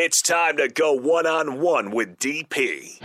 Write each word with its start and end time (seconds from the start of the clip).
It's 0.00 0.22
time 0.22 0.58
to 0.58 0.68
go 0.68 0.92
one 0.92 1.26
on 1.26 1.60
one 1.60 1.90
with 1.90 2.20
DP. 2.20 3.00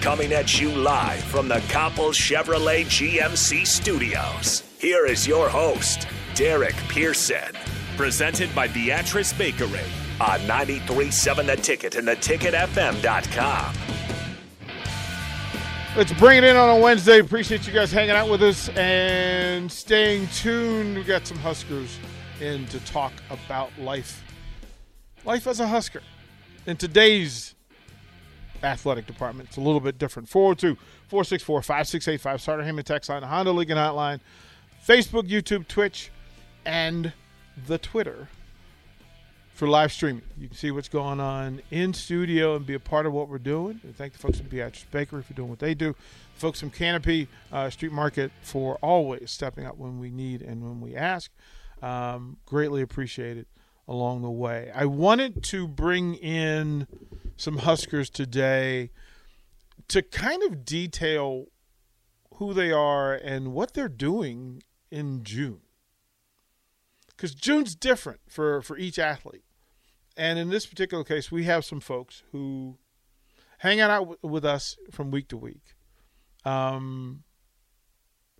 Coming 0.00 0.32
at 0.32 0.60
you 0.60 0.72
live 0.72 1.22
from 1.22 1.46
the 1.46 1.60
Coppel 1.70 2.10
Chevrolet 2.12 2.84
GMC 2.86 3.64
studios. 3.64 4.64
Here 4.80 5.06
is 5.06 5.28
your 5.28 5.48
host, 5.48 6.08
Derek 6.34 6.74
Pearson. 6.88 7.56
Presented 7.96 8.52
by 8.52 8.66
Beatrice 8.66 9.32
Bakery 9.32 9.86
on 10.20 10.40
93.7 10.40 11.46
The 11.46 11.54
Ticket 11.54 11.94
and 11.94 12.08
theticketfm.com. 12.08 13.74
Let's 15.96 16.12
bring 16.14 16.38
it 16.38 16.42
in 16.42 16.56
on 16.56 16.80
a 16.80 16.80
Wednesday. 16.80 17.20
Appreciate 17.20 17.64
you 17.64 17.72
guys 17.72 17.92
hanging 17.92 18.16
out 18.16 18.28
with 18.28 18.42
us 18.42 18.68
and 18.70 19.70
staying 19.70 20.26
tuned. 20.34 20.96
We 20.96 21.04
got 21.04 21.28
some 21.28 21.38
Huskers 21.38 21.96
in 22.40 22.66
to 22.66 22.80
talk 22.80 23.12
about 23.30 23.70
life. 23.78 24.21
Life 25.24 25.46
as 25.46 25.60
a 25.60 25.68
Husker. 25.68 26.02
In 26.66 26.76
today's 26.76 27.54
athletic 28.62 29.06
department, 29.06 29.48
it's 29.48 29.56
a 29.56 29.60
little 29.60 29.80
bit 29.80 29.96
different. 29.96 30.28
402 30.28 30.74
464 31.08 31.62
5685. 31.62 32.40
Sartor 32.42 32.64
Hamann 32.64 32.84
text 32.84 33.08
line, 33.08 33.22
Honda 33.22 33.52
League 33.52 33.70
and 33.70 33.78
Hotline, 33.78 34.20
Facebook, 34.84 35.28
YouTube, 35.28 35.68
Twitch, 35.68 36.10
and 36.64 37.12
the 37.68 37.78
Twitter 37.78 38.28
for 39.54 39.68
live 39.68 39.92
streaming. 39.92 40.22
You 40.36 40.48
can 40.48 40.56
see 40.56 40.72
what's 40.72 40.88
going 40.88 41.20
on 41.20 41.62
in 41.70 41.94
studio 41.94 42.56
and 42.56 42.66
be 42.66 42.74
a 42.74 42.80
part 42.80 43.06
of 43.06 43.12
what 43.12 43.28
we're 43.28 43.38
doing. 43.38 43.80
And 43.84 43.94
thank 43.96 44.14
the 44.14 44.18
folks 44.18 44.40
at 44.40 44.50
Beatrice 44.50 44.86
Bakery 44.90 45.22
for 45.22 45.34
doing 45.34 45.50
what 45.50 45.60
they 45.60 45.74
do. 45.74 45.94
The 46.34 46.40
folks 46.40 46.58
from 46.58 46.70
Canopy 46.70 47.28
uh, 47.52 47.70
Street 47.70 47.92
Market 47.92 48.32
for 48.42 48.74
always 48.82 49.30
stepping 49.30 49.66
up 49.66 49.76
when 49.76 50.00
we 50.00 50.10
need 50.10 50.42
and 50.42 50.64
when 50.64 50.80
we 50.80 50.96
ask. 50.96 51.30
Um, 51.80 52.38
greatly 52.44 52.82
appreciated 52.82 53.46
along 53.92 54.22
the 54.22 54.30
way. 54.30 54.72
I 54.74 54.86
wanted 54.86 55.42
to 55.44 55.68
bring 55.68 56.14
in 56.14 56.86
some 57.36 57.58
Huskers 57.58 58.08
today 58.08 58.90
to 59.88 60.00
kind 60.00 60.42
of 60.44 60.64
detail 60.64 61.46
who 62.36 62.54
they 62.54 62.72
are 62.72 63.12
and 63.12 63.52
what 63.52 63.74
they're 63.74 63.88
doing 63.88 64.62
in 64.90 65.22
June 65.22 65.60
because 67.22 67.34
June's 67.34 67.74
different 67.74 68.20
for 68.28 68.62
for 68.62 68.78
each 68.78 68.98
athlete. 68.98 69.44
And 70.16 70.38
in 70.38 70.48
this 70.48 70.66
particular 70.66 71.04
case, 71.04 71.30
we 71.30 71.44
have 71.44 71.64
some 71.64 71.80
folks 71.80 72.22
who 72.32 72.78
hang 73.58 73.80
out 73.80 74.22
with 74.24 74.44
us 74.44 74.76
from 74.90 75.10
week 75.10 75.28
to 75.28 75.36
week. 75.36 75.74
Um, 76.44 77.24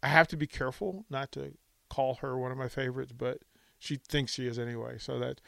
I 0.02 0.08
have 0.08 0.28
to 0.28 0.36
be 0.36 0.46
careful 0.46 1.04
not 1.08 1.30
to 1.32 1.52
call 1.88 2.16
her 2.16 2.38
one 2.38 2.50
of 2.50 2.58
my 2.58 2.68
favorites, 2.68 3.12
but 3.12 3.38
she 3.82 3.96
thinks 3.96 4.32
she 4.32 4.46
is 4.46 4.60
anyway. 4.60 4.96
So 4.98 5.18
that 5.18 5.40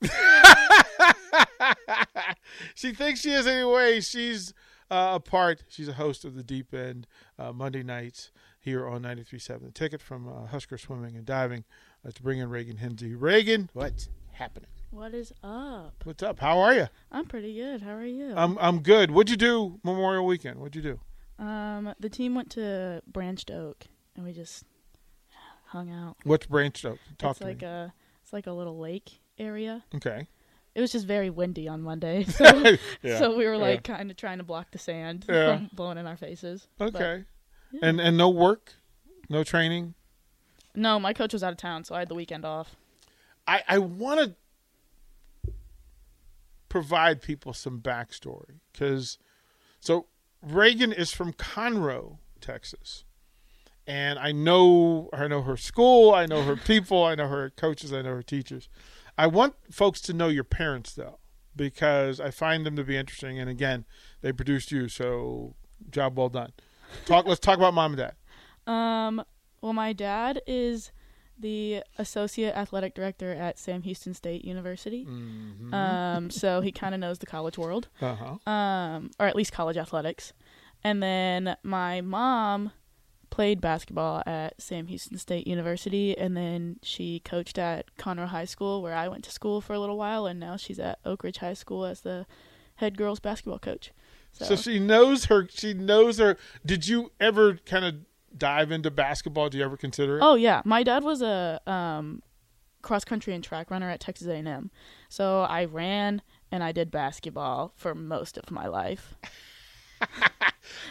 she 2.74 2.94
thinks 2.94 3.20
she 3.20 3.32
is 3.32 3.46
anyway. 3.46 4.00
She's 4.00 4.54
uh, 4.90 5.12
a 5.16 5.20
part. 5.20 5.64
She's 5.68 5.88
a 5.88 5.92
host 5.92 6.24
of 6.24 6.34
the 6.34 6.42
Deep 6.42 6.72
End 6.72 7.06
uh, 7.38 7.52
Monday 7.52 7.82
nights 7.82 8.30
here 8.58 8.88
on 8.88 9.02
93.7. 9.02 9.64
The 9.66 9.70
ticket 9.70 10.00
from 10.00 10.26
uh, 10.26 10.46
Husker 10.46 10.78
Swimming 10.78 11.14
and 11.14 11.26
Diving. 11.26 11.64
Let's 12.02 12.18
bring 12.20 12.38
in 12.38 12.48
Reagan 12.48 12.78
Hensley. 12.78 13.14
Reagan, 13.14 13.68
what's 13.74 14.08
happening? 14.32 14.70
What 14.90 15.12
is 15.12 15.34
up? 15.44 16.02
What's 16.04 16.22
up? 16.22 16.40
How 16.40 16.58
are 16.60 16.72
you? 16.72 16.86
I'm 17.12 17.26
pretty 17.26 17.54
good. 17.54 17.82
How 17.82 17.92
are 17.92 18.06
you? 18.06 18.32
I'm 18.34 18.56
I'm 18.58 18.80
good. 18.80 19.10
What'd 19.10 19.28
you 19.30 19.36
do 19.36 19.78
Memorial 19.84 20.24
Weekend? 20.24 20.58
What'd 20.58 20.74
you 20.74 20.82
do? 20.82 21.00
um, 21.44 21.94
the 22.00 22.08
team 22.08 22.34
went 22.34 22.50
to 22.52 23.02
Branched 23.06 23.50
Oak 23.50 23.84
and 24.16 24.24
we 24.24 24.32
just 24.32 24.64
hung 25.68 25.90
out. 25.90 26.16
What's 26.24 26.46
Branch 26.46 26.84
Oak? 26.84 26.98
Talk 27.18 27.30
it's 27.32 27.38
to 27.40 27.44
like 27.46 27.60
me. 27.62 27.66
a 27.68 27.92
it's 28.22 28.32
like 28.32 28.46
a 28.46 28.52
little 28.52 28.78
lake 28.78 29.20
area. 29.38 29.84
okay. 29.94 30.26
It 30.74 30.80
was 30.80 30.92
just 30.92 31.06
very 31.06 31.28
windy 31.30 31.66
on 31.66 31.82
Monday, 31.82 32.22
so, 32.24 32.76
Yeah. 33.02 33.18
so 33.18 33.36
we 33.36 33.46
were 33.46 33.54
yeah. 33.54 33.58
like 33.60 33.84
kind 33.84 34.10
of 34.10 34.16
trying 34.16 34.38
to 34.38 34.44
block 34.44 34.70
the 34.70 34.78
sand 34.78 35.24
Yeah. 35.28 35.56
from 35.56 35.70
blowing 35.72 35.98
in 35.98 36.06
our 36.06 36.16
faces. 36.16 36.68
But, 36.78 36.94
Okay. 36.94 37.24
yeah. 37.72 37.80
And 37.82 38.00
and 38.00 38.16
no 38.16 38.28
work, 38.28 38.74
no 39.28 39.42
training. 39.44 39.94
no, 40.74 41.00
my 41.00 41.12
coach 41.12 41.32
was 41.32 41.42
out 41.42 41.52
of 41.52 41.58
town, 41.58 41.84
so 41.84 41.94
I 41.94 42.00
had 42.00 42.08
the 42.08 42.14
weekend 42.14 42.44
off. 42.44 42.76
I 43.46 43.62
I 43.66 43.78
want 43.78 44.20
to 44.20 45.52
provide 46.68 47.22
people 47.22 47.52
some 47.52 47.80
backstory 47.80 48.60
because 48.72 49.18
so 49.80 50.06
Reagan 50.42 50.92
is 50.92 51.10
from 51.12 51.32
Conroe, 51.32 52.18
Texas, 52.40 53.04
and 53.88 54.18
I 54.18 54.32
know 54.32 55.08
I 55.14 55.26
know 55.26 55.42
her 55.42 55.56
school, 55.56 56.14
I 56.14 56.26
know 56.26 56.42
her 56.42 56.56
people, 56.56 57.02
I 57.02 57.14
know 57.14 57.26
her 57.26 57.50
coaches, 57.50 57.92
I 57.92 58.02
know 58.02 58.14
her 58.14 58.22
teachers. 58.22 58.68
I 59.16 59.26
want 59.26 59.54
folks 59.70 60.00
to 60.02 60.12
know 60.12 60.28
your 60.28 60.44
parents 60.44 60.92
though, 60.92 61.18
because 61.56 62.20
I 62.20 62.30
find 62.30 62.64
them 62.66 62.76
to 62.76 62.84
be 62.84 62.96
interesting. 62.96 63.38
And 63.38 63.48
again, 63.48 63.86
they 64.20 64.30
produced 64.30 64.70
you, 64.70 64.88
so 64.88 65.54
job 65.90 66.18
well 66.18 66.28
done. 66.28 66.52
Talk. 67.06 67.26
let's 67.26 67.40
talk 67.40 67.56
about 67.56 67.74
mom 67.74 67.94
and 67.94 68.12
dad. 68.66 68.72
Um, 68.72 69.24
well, 69.62 69.72
my 69.72 69.94
dad 69.94 70.42
is 70.46 70.92
the 71.38 71.82
associate 71.96 72.54
athletic 72.54 72.94
director 72.94 73.32
at 73.32 73.58
Sam 73.58 73.82
Houston 73.82 74.12
State 74.12 74.44
University. 74.44 75.06
Mm-hmm. 75.06 75.72
Um, 75.72 76.30
so 76.30 76.60
he 76.60 76.72
kind 76.72 76.94
of 76.94 77.00
knows 77.00 77.20
the 77.20 77.26
college 77.26 77.56
world. 77.56 77.88
Uh 78.02 78.14
huh. 78.14 78.50
um, 78.50 79.10
or 79.18 79.26
at 79.26 79.34
least 79.36 79.52
college 79.52 79.76
athletics. 79.76 80.32
And 80.84 81.02
then 81.02 81.56
my 81.62 82.00
mom 82.00 82.72
played 83.38 83.60
basketball 83.60 84.20
at 84.26 84.60
Sam 84.60 84.88
Houston 84.88 85.16
State 85.16 85.46
University, 85.46 86.18
and 86.18 86.36
then 86.36 86.80
she 86.82 87.20
coached 87.20 87.56
at 87.56 87.86
Conroe 87.96 88.26
High 88.26 88.46
School, 88.46 88.82
where 88.82 88.94
I 88.94 89.06
went 89.06 89.22
to 89.26 89.30
school 89.30 89.60
for 89.60 89.74
a 89.74 89.78
little 89.78 89.96
while, 89.96 90.26
and 90.26 90.40
now 90.40 90.56
she's 90.56 90.80
at 90.80 90.98
Oak 91.04 91.22
Ridge 91.22 91.38
High 91.38 91.54
School 91.54 91.84
as 91.84 92.00
the 92.00 92.26
head 92.74 92.98
girls 92.98 93.20
basketball 93.20 93.60
coach. 93.60 93.92
So, 94.32 94.44
So 94.44 94.56
she 94.56 94.80
knows 94.80 95.26
her. 95.26 95.46
She 95.48 95.72
knows 95.72 96.18
her. 96.18 96.36
Did 96.66 96.88
you 96.88 97.12
ever 97.20 97.58
kind 97.64 97.84
of 97.84 97.94
dive 98.36 98.72
into 98.72 98.90
basketball? 98.90 99.50
Do 99.50 99.58
you 99.58 99.64
ever 99.64 99.76
consider 99.76 100.18
it? 100.18 100.22
oh 100.24 100.34
yeah, 100.34 100.60
my 100.64 100.82
dad 100.82 101.04
was 101.04 101.22
a 101.22 101.60
um, 101.64 102.24
cross 102.82 103.04
country 103.04 103.34
and 103.34 103.44
track 103.44 103.70
runner 103.70 103.88
at 103.88 104.00
Texas 104.00 104.26
A&M, 104.26 104.72
so 105.08 105.42
I 105.42 105.64
ran 105.64 106.22
and 106.50 106.64
I 106.64 106.72
did 106.72 106.90
basketball 106.90 107.72
for 107.76 107.94
most 107.94 108.36
of 108.36 108.50
my 108.50 108.66
life. 108.66 109.14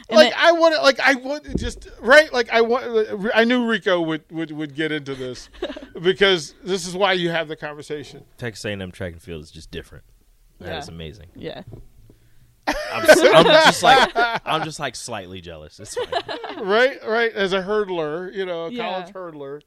And 0.10 0.18
like 0.18 0.32
then- 0.34 0.40
I 0.40 0.52
want 0.54 0.76
to. 0.76 0.82
Like 0.82 1.00
I 1.00 1.16
want 1.16 1.58
just 1.58 1.90
right. 2.00 2.32
Like 2.32 2.50
I 2.52 2.62
want. 2.62 3.32
I 3.34 3.44
knew 3.44 3.68
Rico 3.68 4.02
would 4.02 4.24
would 4.32 4.52
would 4.52 4.76
get 4.76 4.92
into 4.92 5.16
this 5.16 5.50
because 6.02 6.54
this 6.64 6.88
is 6.88 6.96
why 6.96 7.14
you 7.14 7.30
have 7.30 7.48
the 7.48 7.56
conversation. 7.56 8.26
Texas 8.38 8.66
A&M 8.66 8.92
track 8.92 9.14
and 9.14 9.22
field 9.22 9.44
is 9.44 9.52
just 9.52 9.72
different. 9.72 10.04
That 10.60 10.68
Yeah. 10.70 10.78
is 10.80 10.88
amazing. 10.90 11.28
Yeah. 11.36 11.64
I'm 12.94 13.06
just, 13.06 13.24
I'm 13.24 13.46
just 13.66 13.84
like 13.84 14.12
I'm 14.46 14.64
just 14.64 14.80
like 14.80 14.96
slightly 14.96 15.40
jealous. 15.42 15.80
It's 15.80 15.96
fine. 15.96 16.08
right, 16.66 16.98
right. 17.08 17.32
As 17.32 17.54
a 17.54 17.62
hurdler, 17.62 18.34
you 18.34 18.46
know, 18.46 18.66
a 18.66 18.72
Yeah. 18.72 18.90
college 18.90 19.14
hurdler, 19.14 19.62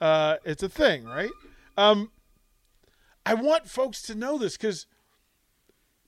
uh, 0.00 0.36
it's 0.44 0.62
a 0.62 0.68
thing, 0.68 1.04
right? 1.04 1.30
Um, 1.76 2.10
I 3.24 3.34
want 3.34 3.68
folks 3.68 4.02
to 4.02 4.14
know 4.16 4.36
this 4.38 4.56
because 4.56 4.86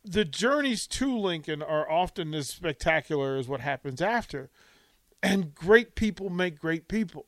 the 0.05 0.25
journeys 0.25 0.87
to 0.89 1.17
Lincoln 1.17 1.63
are 1.63 1.89
often 1.91 2.35
as 2.35 2.49
spectacular 2.49 3.37
as 3.37 3.49
what 3.49 3.61
happens 3.61 4.01
after, 4.03 4.51
and 5.23 5.55
great 5.55 5.95
people 5.95 6.29
make 6.31 6.59
great 6.59 6.89
people. 6.89 7.27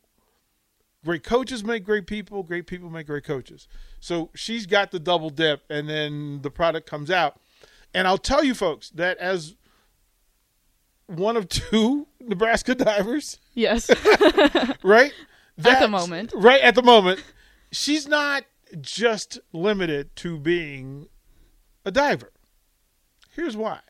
Great 1.04 1.22
coaches 1.22 1.62
make 1.62 1.84
great 1.84 2.06
people. 2.06 2.42
Great 2.42 2.66
people 2.66 2.88
make 2.90 3.06
great 3.06 3.24
coaches. 3.24 3.68
So 4.00 4.30
she's 4.34 4.64
got 4.66 4.90
the 4.90 4.98
double 4.98 5.30
dip, 5.30 5.62
and 5.68 5.88
then 5.88 6.40
the 6.42 6.50
product 6.50 6.88
comes 6.88 7.10
out. 7.10 7.38
And 7.92 8.08
I'll 8.08 8.18
tell 8.18 8.42
you, 8.42 8.54
folks, 8.54 8.90
that 8.90 9.18
as 9.18 9.54
one 11.06 11.36
of 11.36 11.48
two 11.48 12.08
Nebraska 12.20 12.74
divers, 12.74 13.38
Yes. 13.52 13.88
right? 14.82 15.12
At 15.62 15.80
the 15.80 15.88
moment. 15.88 16.32
Right 16.34 16.60
at 16.62 16.74
the 16.74 16.82
moment. 16.82 17.22
She's 17.70 18.08
not 18.08 18.44
just 18.80 19.38
limited 19.52 20.16
to 20.16 20.38
being 20.38 21.06
a 21.84 21.90
diver. 21.92 22.32
Here's 23.34 23.56
why. 23.56 23.80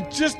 I, 0.00 0.10
just 0.10 0.38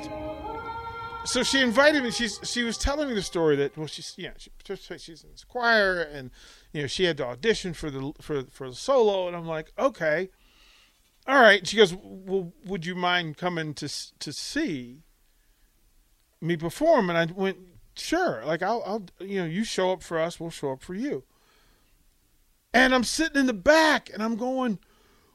so 1.24 1.42
she 1.42 1.60
invited 1.60 2.02
me. 2.02 2.10
She's 2.10 2.40
she 2.44 2.62
was 2.62 2.78
telling 2.78 3.08
me 3.08 3.14
the 3.14 3.22
story 3.22 3.56
that 3.56 3.76
well 3.76 3.86
she's 3.86 4.14
yeah 4.16 4.32
she, 4.38 4.50
she's 4.96 5.22
in 5.22 5.30
this 5.30 5.44
choir 5.44 6.00
and 6.00 6.30
you 6.72 6.82
know 6.82 6.86
she 6.86 7.04
had 7.04 7.16
to 7.18 7.26
audition 7.26 7.74
for 7.74 7.90
the 7.90 8.12
for 8.20 8.44
for 8.44 8.70
the 8.70 8.74
solo 8.74 9.26
and 9.26 9.36
I'm 9.36 9.46
like 9.46 9.72
okay, 9.78 10.30
all 11.26 11.40
right. 11.40 11.66
She 11.66 11.76
goes 11.76 11.94
well 11.94 12.52
would 12.64 12.86
you 12.86 12.94
mind 12.94 13.36
coming 13.36 13.74
to 13.74 13.88
to 14.18 14.32
see 14.32 15.02
me 16.40 16.56
perform 16.56 17.10
and 17.10 17.18
I 17.18 17.26
went 17.26 17.58
sure 17.96 18.42
like 18.46 18.62
I'll 18.62 18.82
I'll 18.86 19.06
you 19.18 19.40
know 19.40 19.46
you 19.46 19.64
show 19.64 19.92
up 19.92 20.02
for 20.02 20.18
us 20.18 20.40
we'll 20.40 20.50
show 20.50 20.72
up 20.72 20.82
for 20.82 20.94
you. 20.94 21.24
And 22.72 22.94
I'm 22.94 23.04
sitting 23.04 23.40
in 23.40 23.46
the 23.46 23.52
back 23.52 24.10
and 24.14 24.22
I'm 24.22 24.36
going, 24.36 24.78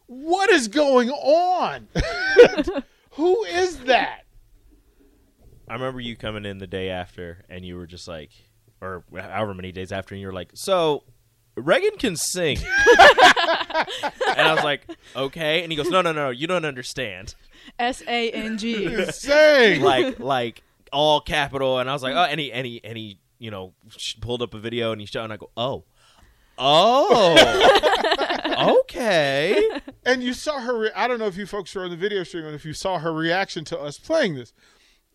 what 0.08 0.50
is 0.50 0.70
going 0.70 1.10
on? 1.10 1.90
Who 3.16 3.44
is 3.46 3.80
that? 3.82 4.22
I 5.68 5.74
remember 5.74 6.00
you 6.00 6.16
coming 6.16 6.46
in 6.46 6.58
the 6.58 6.68
day 6.68 6.90
after, 6.90 7.44
and 7.50 7.66
you 7.66 7.76
were 7.78 7.88
just 7.88 8.08
like, 8.08 8.32
or 8.82 9.04
however 9.14 9.54
many 9.54 9.72
days 9.72 9.92
after, 9.92 10.14
and 10.14 10.22
you 10.22 10.28
were 10.28 10.34
like, 10.34 10.52
"So, 10.54 11.04
Reagan 11.56 11.98
can 11.98 12.18
sing," 12.18 12.58
and 12.58 12.68
I 14.38 14.54
was 14.54 14.64
like, 14.64 14.88
"Okay," 15.16 15.64
and 15.64 15.72
he 15.72 15.76
goes, 15.76 15.90
"No, 15.90 16.02
no, 16.02 16.12
no, 16.12 16.30
you 16.30 16.46
don't 16.46 16.66
understand." 16.66 17.36
S 17.80 18.04
A 18.08 18.32
N 18.32 18.58
G. 18.58 19.06
Saying 19.12 19.82
Like, 19.82 20.20
like 20.20 20.62
all 20.92 21.22
capital, 21.22 21.80
and 21.80 21.90
I 21.90 21.94
was 21.94 22.04
like, 22.04 22.16
"Oh," 22.16 22.24
and 22.24 22.40
he, 22.40 22.52
and 22.52 22.68
he, 22.68 22.82
and 22.84 22.98
he, 22.98 23.20
you 23.40 23.50
know, 23.50 23.74
pulled 24.22 24.42
up 24.42 24.54
a 24.54 24.60
video, 24.60 24.92
and 24.92 25.00
he 25.02 25.08
showed, 25.08 25.24
and 25.24 25.34
I 25.34 25.38
go, 25.38 25.50
"Oh, 25.58 25.86
oh, 26.58 27.40
okay." 28.82 29.68
And 30.06 30.24
you 30.24 30.34
saw 30.34 30.60
her. 30.60 30.80
Re- 30.80 30.92
I 30.96 31.08
don't 31.08 31.20
know 31.20 31.28
if 31.28 31.38
you 31.38 31.46
folks 31.46 31.74
were 31.76 31.84
on 31.84 31.90
the 31.90 31.96
video 31.96 32.24
stream 32.24 32.46
and 32.46 32.56
if 32.56 32.66
you 32.66 32.74
saw 32.74 33.00
her 33.00 33.14
reaction 33.14 33.64
to 33.66 33.80
us 33.80 33.98
playing 33.98 34.36
this. 34.36 34.54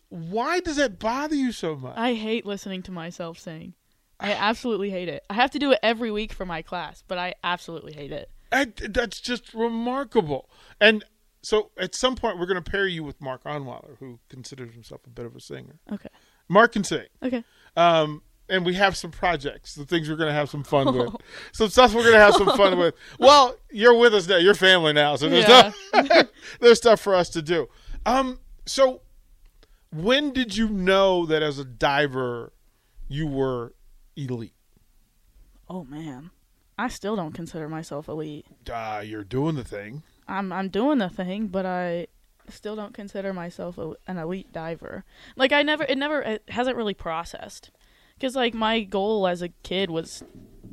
Why 0.08 0.60
does 0.60 0.76
that 0.76 0.98
bother 0.98 1.36
you 1.36 1.52
so 1.52 1.76
much? 1.76 1.96
I 1.96 2.14
hate 2.14 2.44
listening 2.44 2.82
to 2.82 2.92
myself 2.92 3.38
sing. 3.38 3.74
I 4.18 4.32
absolutely 4.32 4.90
hate 4.90 5.08
it. 5.08 5.24
I 5.30 5.34
have 5.34 5.52
to 5.52 5.58
do 5.58 5.70
it 5.70 5.78
every 5.82 6.10
week 6.10 6.32
for 6.32 6.44
my 6.44 6.62
class, 6.62 7.02
but 7.06 7.16
I 7.16 7.34
absolutely 7.42 7.92
hate 7.92 8.12
it. 8.12 8.30
I, 8.52 8.66
that's 8.88 9.20
just 9.20 9.54
remarkable. 9.54 10.50
And 10.80 11.04
so 11.42 11.70
at 11.78 11.94
some 11.94 12.16
point, 12.16 12.38
we're 12.38 12.46
going 12.46 12.62
to 12.62 12.70
pair 12.70 12.86
you 12.86 13.02
with 13.02 13.20
Mark 13.20 13.44
Onweiler, 13.44 13.96
who 13.98 14.18
considers 14.28 14.74
himself 14.74 15.00
a 15.06 15.10
bit 15.10 15.24
of 15.24 15.34
a 15.36 15.40
singer. 15.40 15.78
Okay. 15.90 16.08
Mark 16.48 16.72
can 16.72 16.84
sing. 16.84 17.06
Okay. 17.22 17.44
Um, 17.76 18.22
and 18.50 18.66
we 18.66 18.74
have 18.74 18.96
some 18.96 19.10
projects, 19.10 19.74
the 19.74 19.86
things 19.86 20.08
we're 20.08 20.16
going 20.16 20.28
to 20.28 20.34
have 20.34 20.50
some 20.50 20.62
fun 20.64 20.96
with, 20.96 21.14
some 21.52 21.68
stuff 21.68 21.94
we're 21.94 22.02
going 22.02 22.14
to 22.14 22.20
have 22.20 22.34
some 22.34 22.48
fun 22.56 22.78
with. 22.78 22.94
Well, 23.18 23.56
you're 23.70 23.94
with 23.94 24.14
us 24.14 24.26
now. 24.28 24.36
You're 24.36 24.54
family 24.54 24.92
now, 24.92 25.16
so 25.16 25.28
there's 25.28 25.48
Yeah. 25.48 25.70
stuff, 25.70 26.28
there's 26.60 26.78
stuff 26.78 27.00
for 27.00 27.14
us 27.14 27.28
to 27.30 27.42
do. 27.42 27.68
Um, 28.04 28.40
so 28.66 29.02
when 29.92 30.32
did 30.32 30.56
you 30.56 30.68
know 30.68 31.26
that 31.26 31.42
as 31.42 31.58
a 31.58 31.64
diver 31.64 32.52
you 33.08 33.26
were 33.26 33.74
elite? 34.16 34.54
Oh 35.68 35.84
man. 35.84 36.30
I 36.78 36.88
still 36.88 37.14
don't 37.14 37.32
consider 37.34 37.68
myself 37.68 38.08
elite. 38.08 38.46
Uh, 38.72 39.02
you're 39.04 39.24
doing 39.24 39.54
the 39.54 39.64
thing. 39.64 40.02
I'm 40.26 40.52
I'm 40.52 40.68
doing 40.68 40.98
the 40.98 41.08
thing, 41.10 41.48
but 41.48 41.66
I 41.66 42.06
still 42.48 42.74
don't 42.74 42.94
consider 42.94 43.32
myself 43.34 43.76
a, 43.78 43.92
an 44.06 44.16
elite 44.16 44.52
diver. 44.52 45.04
Like 45.36 45.52
I 45.52 45.62
never 45.62 45.84
it 45.84 45.98
never 45.98 46.22
it 46.22 46.42
hasn't 46.48 46.76
really 46.76 46.94
processed. 46.94 47.70
Cuz 48.20 48.36
like 48.36 48.54
my 48.54 48.80
goal 48.82 49.26
as 49.26 49.42
a 49.42 49.48
kid 49.62 49.90
was 49.90 50.22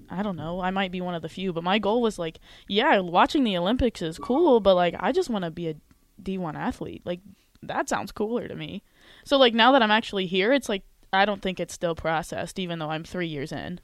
I 0.09 0.23
don't 0.23 0.35
know, 0.35 0.61
I 0.61 0.71
might 0.71 0.91
be 0.91 1.01
one 1.01 1.15
of 1.15 1.21
the 1.21 1.29
few, 1.29 1.51
but 1.51 1.63
my 1.63 1.79
goal 1.79 2.01
was 2.01 2.17
like, 2.17 2.39
yeah, 2.67 2.99
watching 2.99 3.43
the 3.43 3.57
Olympics 3.57 4.01
is 4.01 4.17
cool, 4.17 4.59
but 4.59 4.75
like 4.75 4.95
I 4.99 5.11
just 5.11 5.29
want 5.29 5.45
to 5.45 5.51
be 5.51 5.69
a 5.69 5.75
D1 6.21 6.55
athlete. 6.55 7.01
Like 7.05 7.21
that 7.63 7.89
sounds 7.89 8.11
cooler 8.11 8.47
to 8.47 8.55
me. 8.55 8.83
So 9.25 9.37
like 9.37 9.53
now 9.53 9.71
that 9.73 9.81
I'm 9.81 9.91
actually 9.91 10.27
here, 10.27 10.53
it's 10.53 10.69
like 10.69 10.83
I 11.11 11.25
don't 11.25 11.41
think 11.41 11.59
it's 11.59 11.73
still 11.73 11.95
processed 11.95 12.59
even 12.59 12.79
though 12.79 12.89
I'm 12.89 13.03
3 13.03 13.27
years 13.27 13.51
in. 13.51 13.79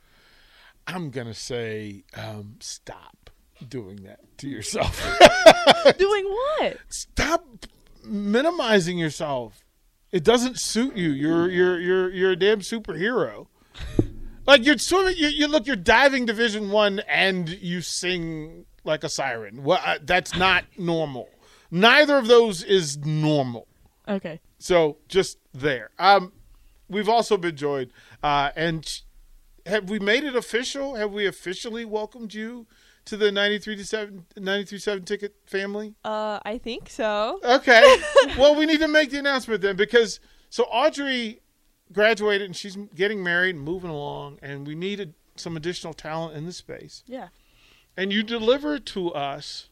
I'm 0.86 1.10
gonna 1.12 1.34
say, 1.34 2.04
um, 2.16 2.58
stop 2.60 3.30
doing 3.68 4.04
that 4.04 4.20
to 4.40 4.50
yourself. 4.50 5.02
Doing 5.98 6.26
what? 6.26 6.78
stop 6.90 7.46
minimizing 8.04 8.98
yourself. 8.98 9.64
It 10.12 10.24
doesn't 10.24 10.60
suit 10.60 10.96
you. 10.96 11.10
You're 11.10 11.50
you're 11.50 11.80
you're 11.80 12.10
you're 12.12 12.32
a 12.32 12.36
damn 12.36 12.60
superhero. 12.60 13.48
Like 14.46 14.66
you're 14.66 14.78
swimming, 14.78 15.16
you, 15.18 15.30
you 15.30 15.48
look, 15.48 15.68
you're 15.68 15.76
diving 15.76 16.26
Division 16.26 16.70
One, 16.70 17.00
and 17.08 17.48
you 17.50 17.82
sing 17.82 18.66
like 18.84 19.04
a 19.04 19.10
siren. 19.10 19.64
Well, 19.64 19.82
uh, 19.86 20.00
that's 20.02 20.36
not 20.36 20.66
normal. 20.78 21.30
Neither 21.72 22.18
of 22.18 22.28
those 22.28 22.62
is 22.62 22.98
normal. 22.98 23.68
Okay. 24.08 24.42
So 24.60 24.98
just 25.08 25.38
there. 25.54 25.92
Um, 25.98 26.34
we've 26.90 27.10
also 27.10 27.38
been 27.38 27.56
joined, 27.56 27.92
uh, 28.22 28.52
and 28.56 29.02
have 29.66 29.90
we 29.90 30.00
made 30.00 30.24
it 30.24 30.36
official? 30.36 30.96
Have 30.96 31.12
we 31.12 31.26
officially 31.26 31.86
welcomed 31.86 32.34
you 32.34 32.68
to 33.06 33.18
the 33.18 33.32
93 33.32 33.78
to 33.78 33.86
7 33.86 34.26
93 34.38 34.78
7 34.78 35.06
ticket 35.06 35.36
family? 35.46 35.96
Uh, 36.04 36.40
I 36.44 36.58
think 36.58 36.90
so. 36.90 37.40
Okay. 37.44 37.98
well, 38.38 38.56
we 38.56 38.66
need 38.66 38.80
to 38.80 38.88
make 38.88 39.12
the 39.12 39.20
announcement 39.20 39.62
then 39.62 39.76
because 39.76 40.20
so 40.50 40.64
Audrey 40.66 41.42
graduated 41.92 42.46
and 42.46 42.56
she's 42.56 42.76
getting 42.96 43.24
married 43.24 43.56
and 43.56 43.64
moving 43.64 43.90
along, 43.90 44.40
and 44.42 44.68
we 44.68 44.76
needed 44.76 45.14
some 45.36 45.58
additional 45.58 45.94
talent 45.94 46.36
in 46.38 46.46
the 46.46 46.54
space. 46.54 47.04
Yeah. 47.08 47.30
And 47.98 48.12
you 48.12 48.24
delivered 48.24 48.86
to 48.88 49.14
us. 49.14 49.70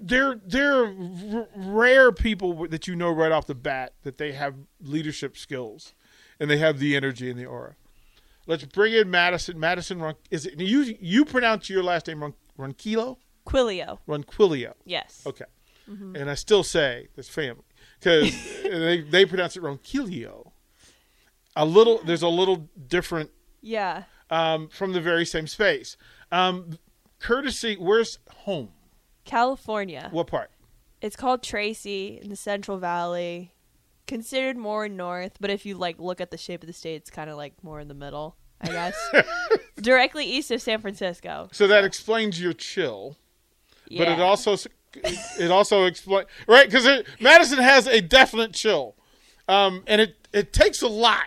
They're 0.00 0.40
they're 0.44 0.86
r- 0.86 1.48
rare 1.54 2.12
people 2.12 2.66
that 2.68 2.86
you 2.86 2.96
know 2.96 3.10
right 3.10 3.32
off 3.32 3.46
the 3.46 3.54
bat 3.54 3.94
that 4.02 4.18
they 4.18 4.32
have 4.32 4.54
leadership 4.80 5.36
skills, 5.36 5.94
and 6.38 6.50
they 6.50 6.58
have 6.58 6.78
the 6.78 6.96
energy 6.96 7.30
and 7.30 7.38
the 7.38 7.46
aura. 7.46 7.76
Let's 8.46 8.64
bring 8.64 8.92
in 8.92 9.10
Madison. 9.10 9.58
Madison, 9.58 10.00
Ron, 10.00 10.14
is 10.30 10.46
it 10.46 10.60
you? 10.60 10.96
You 11.00 11.24
pronounce 11.24 11.70
your 11.70 11.82
last 11.82 12.06
name 12.06 12.22
Ron, 12.22 12.34
Ronquillo? 12.58 13.18
Quilio. 13.46 13.98
Ronquillo. 14.06 14.74
Yes. 14.84 15.22
Okay. 15.26 15.44
Mm-hmm. 15.88 16.16
And 16.16 16.30
I 16.30 16.34
still 16.34 16.62
say 16.62 17.08
this 17.14 17.28
family 17.28 17.64
because 18.04 18.32
they 18.62 19.00
they 19.00 19.24
pronounce 19.24 19.56
it 19.56 19.62
wrong. 19.62 19.78
Kilio. 19.78 20.50
A 21.56 21.64
little, 21.64 22.00
there's 22.04 22.22
a 22.22 22.28
little 22.28 22.68
different 22.88 23.30
Yeah. 23.62 24.04
um, 24.28 24.68
from 24.68 24.92
the 24.92 25.00
very 25.00 25.24
same 25.24 25.46
space. 25.46 25.96
Um, 26.32 26.78
courtesy, 27.20 27.76
where's 27.76 28.18
home? 28.28 28.70
California. 29.24 30.08
What 30.10 30.26
part? 30.26 30.50
It's 31.00 31.14
called 31.14 31.42
Tracy 31.44 32.18
in 32.20 32.28
the 32.28 32.36
Central 32.36 32.78
Valley. 32.78 33.52
Considered 34.08 34.56
more 34.56 34.88
north, 34.88 35.36
but 35.40 35.48
if 35.48 35.64
you 35.64 35.76
like 35.76 35.98
look 35.98 36.20
at 36.20 36.30
the 36.30 36.36
shape 36.36 36.62
of 36.62 36.66
the 36.66 36.72
state, 36.72 36.96
it's 36.96 37.10
kind 37.10 37.30
of 37.30 37.36
like 37.36 37.54
more 37.62 37.78
in 37.80 37.88
the 37.88 37.94
middle, 37.94 38.36
I 38.60 38.66
guess. 38.66 38.96
Directly 39.76 40.26
east 40.26 40.50
of 40.50 40.60
San 40.60 40.80
Francisco. 40.80 41.48
So 41.52 41.66
that 41.68 41.84
explains 41.84 42.38
your 42.40 42.52
chill, 42.52 43.16
yeah. 43.88 44.04
but 44.04 44.08
it 44.12 44.20
also 44.20 44.56
it 45.04 45.50
also 45.50 45.84
explains 45.84 46.28
right 46.46 46.68
because 46.70 47.04
Madison 47.20 47.58
has 47.58 47.86
a 47.86 48.00
definite 48.00 48.52
chill, 48.52 48.94
um, 49.48 49.82
and 49.86 50.00
it 50.00 50.16
it 50.32 50.52
takes 50.52 50.82
a 50.82 50.88
lot 50.88 51.26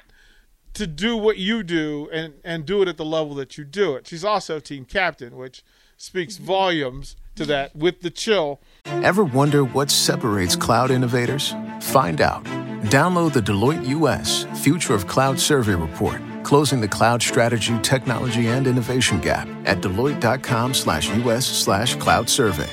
to 0.73 0.85
do 0.85 1.17
what 1.17 1.37
you 1.37 1.63
do 1.63 2.09
and 2.11 2.35
and 2.43 2.65
do 2.65 2.81
it 2.81 2.87
at 2.87 2.97
the 2.97 3.05
level 3.05 3.35
that 3.35 3.57
you 3.57 3.63
do 3.63 3.95
it. 3.95 4.07
She's 4.07 4.23
also 4.23 4.59
team 4.59 4.85
captain, 4.85 5.35
which 5.35 5.63
speaks 5.97 6.37
volumes 6.37 7.15
to 7.35 7.45
that 7.45 7.75
with 7.75 8.01
the 8.01 8.09
chill. 8.09 8.59
Ever 8.85 9.23
wonder 9.23 9.63
what 9.63 9.89
separates 9.89 10.55
cloud 10.55 10.91
innovators? 10.91 11.53
Find 11.81 12.21
out. 12.21 12.43
Download 12.85 13.33
the 13.33 13.41
Deloitte 13.41 13.87
US 13.87 14.45
Future 14.63 14.93
of 14.93 15.07
Cloud 15.07 15.39
Survey 15.39 15.75
Report, 15.75 16.21
closing 16.43 16.79
the 16.79 16.87
cloud 16.87 17.21
strategy, 17.21 17.77
technology, 17.81 18.47
and 18.47 18.67
innovation 18.67 19.19
gap 19.19 19.47
at 19.65 19.81
deloitte.com 19.81 20.73
slash 20.73 21.09
US 21.09 21.45
slash 21.45 21.95
cloud 21.95 22.29
survey. 22.29 22.69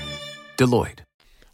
Deloitte. 0.57 1.01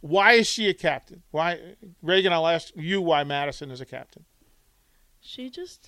Why 0.01 0.33
is 0.33 0.47
she 0.47 0.67
a 0.67 0.73
captain? 0.73 1.23
Why 1.31 1.75
Reagan? 2.01 2.33
I'll 2.33 2.47
ask 2.47 2.71
you 2.75 3.01
why 3.01 3.23
Madison 3.23 3.69
is 3.71 3.81
a 3.81 3.85
captain. 3.85 4.25
She 5.19 5.49
just 5.49 5.87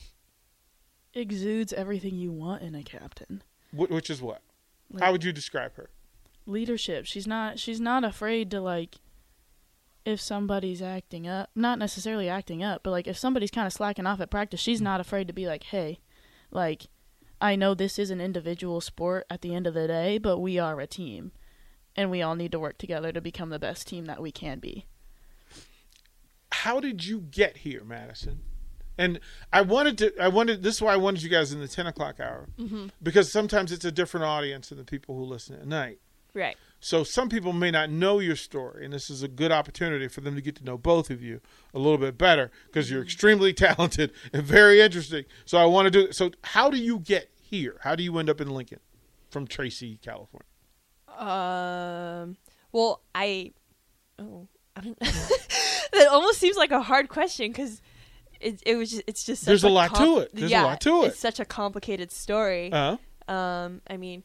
exudes 1.13 1.73
everything 1.73 2.15
you 2.15 2.31
want 2.31 2.61
in 2.61 2.75
a 2.75 2.83
captain. 2.83 3.43
Wh- 3.71 3.89
Which 3.91 4.09
is 4.09 4.21
what? 4.21 4.41
How 4.99 5.11
would 5.11 5.23
you 5.23 5.31
describe 5.31 5.75
her? 5.75 5.89
Leadership. 6.45 7.05
She's 7.05 7.25
not 7.25 7.57
she's 7.57 7.79
not 7.79 8.03
afraid 8.03 8.51
to 8.51 8.61
like 8.61 8.97
if 10.05 10.19
somebody's 10.19 10.81
acting 10.81 11.27
up, 11.27 11.49
not 11.55 11.79
necessarily 11.79 12.27
acting 12.29 12.61
up, 12.61 12.81
but 12.83 12.91
like 12.91 13.07
if 13.07 13.17
somebody's 13.17 13.51
kind 13.51 13.65
of 13.65 13.73
slacking 13.73 14.05
off 14.05 14.19
at 14.19 14.29
practice, 14.29 14.59
she's 14.59 14.81
not 14.81 14.99
afraid 14.99 15.27
to 15.27 15.33
be 15.33 15.47
like, 15.47 15.63
"Hey, 15.63 15.99
like 16.51 16.87
I 17.41 17.55
know 17.55 17.73
this 17.73 17.97
is 17.97 18.11
an 18.11 18.21
individual 18.21 18.81
sport 18.81 19.25
at 19.29 19.41
the 19.41 19.55
end 19.55 19.65
of 19.65 19.73
the 19.73 19.87
day, 19.87 20.17
but 20.19 20.37
we 20.39 20.59
are 20.59 20.79
a 20.79 20.85
team 20.87 21.31
and 21.95 22.09
we 22.11 22.21
all 22.21 22.35
need 22.35 22.51
to 22.51 22.59
work 22.59 22.77
together 22.77 23.11
to 23.11 23.21
become 23.21 23.49
the 23.49 23.59
best 23.59 23.87
team 23.87 24.05
that 24.05 24.21
we 24.21 24.31
can 24.31 24.59
be." 24.59 24.85
how 26.63 26.79
did 26.79 27.05
you 27.05 27.19
get 27.19 27.57
here, 27.57 27.83
Madison? 27.83 28.39
And 28.97 29.19
I 29.51 29.61
wanted 29.61 29.97
to, 29.97 30.13
I 30.21 30.27
wanted, 30.29 30.63
this 30.63 30.75
is 30.75 30.81
why 30.81 30.93
I 30.93 30.97
wanted 30.97 31.23
you 31.23 31.29
guys 31.29 31.51
in 31.51 31.59
the 31.59 31.67
10 31.67 31.87
o'clock 31.87 32.19
hour, 32.19 32.47
mm-hmm. 32.57 32.87
because 33.01 33.31
sometimes 33.31 33.71
it's 33.71 33.83
a 33.83 33.91
different 33.91 34.25
audience 34.25 34.69
than 34.69 34.77
the 34.77 34.83
people 34.85 35.15
who 35.15 35.23
listen 35.23 35.55
at 35.55 35.67
night. 35.67 35.99
Right. 36.33 36.55
So 36.79 37.03
some 37.03 37.27
people 37.27 37.53
may 37.53 37.69
not 37.69 37.89
know 37.89 38.19
your 38.19 38.35
story, 38.35 38.85
and 38.85 38.93
this 38.93 39.09
is 39.09 39.23
a 39.23 39.27
good 39.27 39.51
opportunity 39.51 40.07
for 40.07 40.21
them 40.21 40.35
to 40.35 40.41
get 40.41 40.55
to 40.57 40.63
know 40.63 40.77
both 40.77 41.09
of 41.09 41.21
you 41.21 41.41
a 41.73 41.79
little 41.79 41.97
bit 41.97 42.17
better 42.17 42.49
because 42.67 42.89
you're 42.89 43.01
mm-hmm. 43.01 43.07
extremely 43.07 43.53
talented 43.65 44.11
and 44.31 44.43
very 44.43 44.79
interesting. 44.79 45.25
So 45.45 45.57
I 45.57 45.65
want 45.65 45.87
to 45.87 45.91
do. 45.91 46.11
So 46.13 46.31
how 46.43 46.69
do 46.69 46.77
you 46.77 46.99
get 46.99 47.29
here? 47.41 47.77
How 47.81 47.95
do 47.95 48.03
you 48.03 48.17
end 48.19 48.29
up 48.29 48.39
in 48.39 48.49
Lincoln 48.49 48.79
from 49.29 49.47
Tracy, 49.47 49.99
California? 50.01 50.45
Um. 51.17 52.37
Well, 52.71 53.01
I. 53.13 53.51
Oh, 54.19 54.47
I 54.75 54.81
don't. 54.81 54.99
that 54.99 56.07
almost 56.09 56.39
seems 56.39 56.57
like 56.57 56.71
a 56.71 56.81
hard 56.81 57.09
question 57.09 57.51
because 57.51 57.81
it 58.39 58.61
it 58.65 58.75
was 58.75 58.91
just, 58.91 59.03
it's 59.07 59.23
just 59.23 59.41
such 59.43 59.47
There's 59.47 59.63
a 59.63 59.69
lot 59.69 59.89
com- 59.91 60.05
to 60.05 60.19
it. 60.21 60.31
There's 60.33 60.51
a 60.51 60.53
yeah, 60.53 60.63
lot 60.63 60.81
to 60.81 61.03
it. 61.03 61.07
It's 61.07 61.19
such 61.19 61.39
a 61.39 61.45
complicated 61.45 62.11
story. 62.11 62.71
Uh, 62.71 62.97
Um, 63.27 63.81
I 63.89 63.97
mean, 63.97 64.23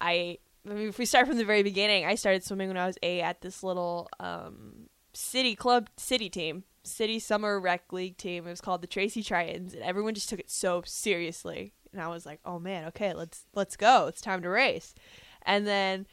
I, 0.00 0.38
I 0.68 0.74
mean, 0.74 0.88
if 0.88 0.98
we 0.98 1.06
start 1.06 1.26
from 1.26 1.38
the 1.38 1.44
very 1.44 1.62
beginning, 1.62 2.04
I 2.04 2.16
started 2.16 2.44
swimming 2.44 2.68
when 2.68 2.76
I 2.76 2.86
was 2.86 2.98
eight 3.02 3.22
at 3.22 3.40
this 3.40 3.62
little 3.62 4.08
um, 4.18 4.88
city 5.14 5.54
club, 5.54 5.88
city 5.96 6.28
team, 6.28 6.64
city 6.84 7.18
summer 7.18 7.58
rec 7.58 7.92
league 7.92 8.16
team. 8.18 8.46
It 8.46 8.50
was 8.50 8.60
called 8.60 8.82
the 8.82 8.86
Tracy 8.86 9.22
Tritons, 9.22 9.72
and 9.72 9.82
everyone 9.82 10.14
just 10.14 10.28
took 10.28 10.40
it 10.40 10.50
so 10.50 10.82
seriously. 10.84 11.72
And 11.92 12.00
I 12.00 12.08
was 12.08 12.26
like, 12.26 12.40
oh 12.44 12.58
man, 12.58 12.84
okay, 12.88 13.14
let's 13.14 13.46
let's 13.54 13.76
go. 13.76 14.06
It's 14.06 14.20
time 14.20 14.42
to 14.42 14.48
race. 14.48 14.94
And 15.42 15.66
then 15.66 16.06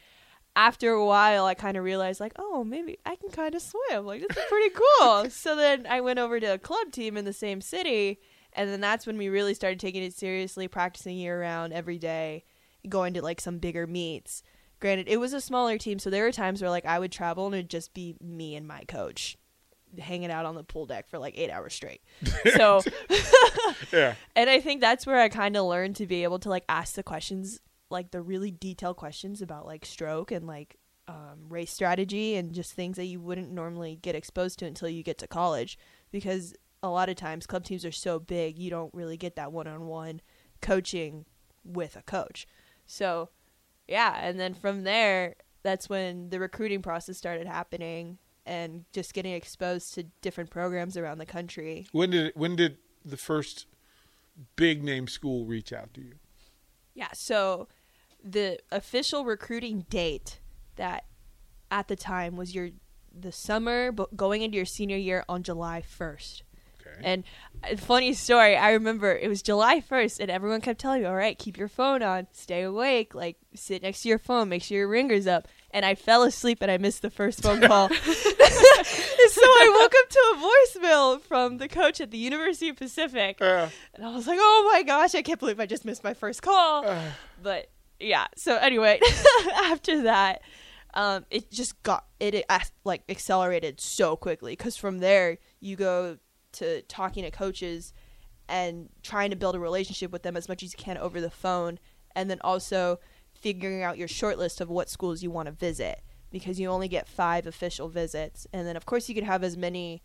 after 0.56 0.92
a 0.92 1.06
while, 1.06 1.46
I 1.46 1.54
kind 1.54 1.78
of 1.78 1.84
realized 1.84 2.20
like, 2.20 2.34
oh, 2.38 2.64
maybe 2.64 2.98
I 3.06 3.16
can 3.16 3.30
kind 3.30 3.54
of 3.54 3.62
swim. 3.62 4.06
Like 4.06 4.22
this 4.22 4.36
is 4.36 4.44
pretty 4.50 4.76
cool. 4.76 5.30
so 5.30 5.56
then 5.56 5.86
I 5.88 6.02
went 6.02 6.20
over 6.20 6.40
to 6.40 6.54
a 6.54 6.58
club 6.58 6.92
team 6.92 7.18
in 7.18 7.26
the 7.26 7.34
same 7.34 7.62
city, 7.62 8.20
and 8.54 8.70
then 8.70 8.82
that's 8.82 9.06
when 9.06 9.18
we 9.18 9.30
really 9.30 9.54
started 9.54 9.80
taking 9.80 10.04
it 10.04 10.14
seriously, 10.14 10.68
practicing 10.68 11.18
year 11.18 11.40
round 11.40 11.74
every 11.74 11.98
day, 11.98 12.44
going 12.90 13.14
to 13.14 13.22
like 13.22 13.40
some 13.40 13.60
bigger 13.60 13.86
meets. 13.86 14.44
Granted, 14.80 15.08
it 15.08 15.18
was 15.18 15.34
a 15.34 15.42
smaller 15.42 15.78
team, 15.78 16.00
so 16.00 16.10
there 16.10 16.24
were 16.24 16.32
times 16.32 16.62
where 16.62 16.70
like 16.70 16.86
I 16.86 17.00
would 17.00 17.12
travel 17.12 17.46
and 17.46 17.56
it'd 17.56 17.70
just 17.70 17.94
be 17.94 18.16
me 18.22 18.56
and 18.56 18.68
my 18.68 18.84
coach 18.88 19.38
hanging 20.00 20.32
out 20.32 20.46
on 20.46 20.56
the 20.56 20.64
pool 20.64 20.86
deck 20.86 21.10
for 21.10 21.18
like 21.18 21.38
eight 21.38 21.50
hours 21.50 21.74
straight. 21.74 22.02
So 22.56 22.82
yeah. 23.92 24.16
and 24.36 24.50
I 24.50 24.60
think 24.60 24.82
that's 24.82 25.06
where 25.06 25.20
I 25.20 25.30
kind 25.30 25.56
of 25.56 25.66
learned 25.66 25.96
to 25.98 26.08
be 26.08 26.24
able 26.24 26.40
to 26.40 26.50
like 26.50 26.64
ask 26.70 26.96
the 26.96 27.04
questions, 27.04 27.60
like 27.90 28.12
the 28.12 28.22
really 28.22 28.52
detailed 28.52 28.98
questions 28.98 29.42
about 29.42 29.66
like 29.66 29.86
stroke 29.86 30.32
and 30.32 30.46
like 30.46 30.78
um, 31.08 31.46
race 31.50 31.72
strategy 31.72 32.36
and 32.36 32.54
just 32.54 32.74
things 32.74 32.98
that 32.98 33.06
you 33.06 33.20
wouldn't 33.20 33.52
normally 33.52 33.98
get 34.02 34.16
exposed 34.16 34.60
to 34.60 34.66
until 34.66 34.90
you 34.90 35.04
get 35.04 35.18
to 35.20 35.28
college. 35.28 35.78
Because 36.12 36.54
a 36.84 36.90
lot 36.90 37.10
of 37.10 37.16
times 37.16 37.48
club 37.48 37.64
teams 37.64 37.86
are 37.86 37.92
so 37.92 38.20
big, 38.20 38.58
you 38.58 38.70
don't 38.70 38.94
really 38.94 39.18
get 39.18 39.36
that 39.36 39.52
one 39.52 39.68
on 39.68 39.88
one 39.88 40.22
coaching 40.62 41.26
with 41.64 41.96
a 41.96 42.02
coach. 42.02 42.48
So, 42.86 43.30
yeah. 43.88 44.18
And 44.22 44.40
then 44.40 44.54
from 44.54 44.84
there, 44.84 45.36
that's 45.64 45.90
when 45.90 46.30
the 46.30 46.40
recruiting 46.40 46.82
process 46.82 47.18
started 47.18 47.48
happening 47.48 48.18
and 48.46 48.86
just 48.94 49.14
getting 49.14 49.34
exposed 49.34 49.94
to 49.96 50.04
different 50.22 50.50
programs 50.50 50.96
around 50.98 51.18
the 51.18 51.26
country. 51.26 51.88
When 51.92 52.12
did 52.12 52.32
when 52.36 52.56
did 52.56 52.78
the 53.04 53.18
first 53.18 53.66
big 54.56 54.84
name 54.84 55.08
school 55.08 55.46
reach 55.46 55.74
out 55.74 55.94
to 55.96 56.02
you? 56.02 56.14
Yeah, 56.94 57.10
so 57.14 57.68
the 58.24 58.60
official 58.72 59.26
recruiting 59.26 59.86
date 59.90 60.40
that 60.76 61.06
at 61.72 61.88
the 61.88 61.96
time 61.96 62.36
was 62.36 62.54
your 62.56 62.70
the 63.20 63.32
summer 63.32 63.92
but 63.92 64.16
going 64.16 64.42
into 64.44 64.56
your 64.58 64.66
senior 64.66 64.98
year 64.98 65.24
on 65.28 65.42
July 65.44 65.82
1st. 66.00 66.44
Okay. 66.80 67.02
And 67.04 67.24
uh, 67.64 67.76
funny 67.76 68.14
story, 68.14 68.56
I 68.56 68.72
remember 68.72 69.12
it 69.16 69.28
was 69.28 69.42
July 69.42 69.82
1st 69.82 70.20
and 70.20 70.30
everyone 70.32 70.62
kept 70.62 70.80
telling 70.80 71.02
me, 71.02 71.08
"All 71.08 71.16
right, 71.16 71.38
keep 71.38 71.58
your 71.58 71.68
phone 71.68 72.02
on, 72.04 72.28
stay 72.32 72.62
awake, 72.62 73.14
like 73.16 73.38
sit 73.56 73.82
next 73.82 74.04
to 74.04 74.10
your 74.10 74.20
phone, 74.20 74.50
make 74.50 74.64
sure 74.64 74.78
your 74.78 74.88
ringer's 74.88 75.28
up." 75.28 75.48
And 75.72 75.84
I 75.86 75.96
fell 75.96 76.24
asleep 76.24 76.60
and 76.62 76.72
I 76.72 76.78
missed 76.78 77.02
the 77.02 77.10
first 77.10 77.42
phone 77.44 77.60
call. 77.62 77.90
so 78.00 79.42
I 79.42 79.80
woke 79.82 79.94
up 80.00 80.10
to 80.10 80.20
a 80.36 80.80
voicemail 80.88 81.22
from 81.22 81.58
the 81.58 81.68
coach 81.68 82.00
at 82.00 82.12
the 82.12 82.18
University 82.18 82.70
of 82.70 82.78
Pacific. 82.78 83.42
Uh, 83.42 83.68
And 83.94 84.06
I 84.06 84.14
was 84.16 84.28
like, 84.28 84.40
oh 84.40 84.70
my 84.72 84.84
gosh, 84.84 85.14
I 85.16 85.22
can't 85.22 85.40
believe 85.40 85.60
I 85.60 85.66
just 85.66 85.84
missed 85.86 86.04
my 86.04 86.14
first 86.14 86.42
call. 86.42 86.86
but 87.42 87.70
yeah, 88.00 88.28
so 88.36 88.58
anyway, 88.58 89.00
after 89.64 90.04
that, 90.04 90.42
um, 90.94 91.26
it 91.30 91.52
just 91.52 91.82
got, 91.84 92.06
it, 92.20 92.46
like 92.84 93.04
accelerated 93.10 93.80
so 93.80 94.16
quickly 94.16 94.54
because 94.54 94.76
from 94.76 95.00
there, 95.00 95.38
you 95.60 95.76
go 95.76 96.18
to 96.54 96.82
talking 96.84 97.24
to 97.24 97.32
coaches 97.32 97.94
and 98.50 98.90
trying 99.04 99.30
to 99.30 99.36
build 99.36 99.56
a 99.56 99.60
relationship 99.60 100.12
with 100.12 100.24
them 100.24 100.38
as 100.38 100.48
much 100.48 100.64
as 100.64 100.74
you 100.74 100.78
can 100.78 100.98
over 100.98 101.20
the 101.20 101.30
phone. 101.30 101.80
And 102.16 102.30
then 102.30 102.40
also 102.42 103.00
figuring 103.34 103.84
out 103.84 103.98
your 103.98 104.08
short 104.08 104.38
list 104.38 104.62
of 104.62 104.70
what 104.70 104.90
schools 104.90 105.22
you 105.22 105.30
want 105.30 105.48
to 105.48 105.52
visit 105.52 106.02
because 106.32 106.60
you 106.60 106.68
only 106.68 106.88
get 106.88 107.08
five 107.08 107.46
official 107.46 107.90
visits. 107.90 108.48
And 108.52 108.68
then, 108.68 108.76
of 108.76 108.86
course, 108.86 109.08
you 109.08 109.16
could 109.16 109.24
have 109.24 109.44
as 109.44 109.56
many 109.56 110.02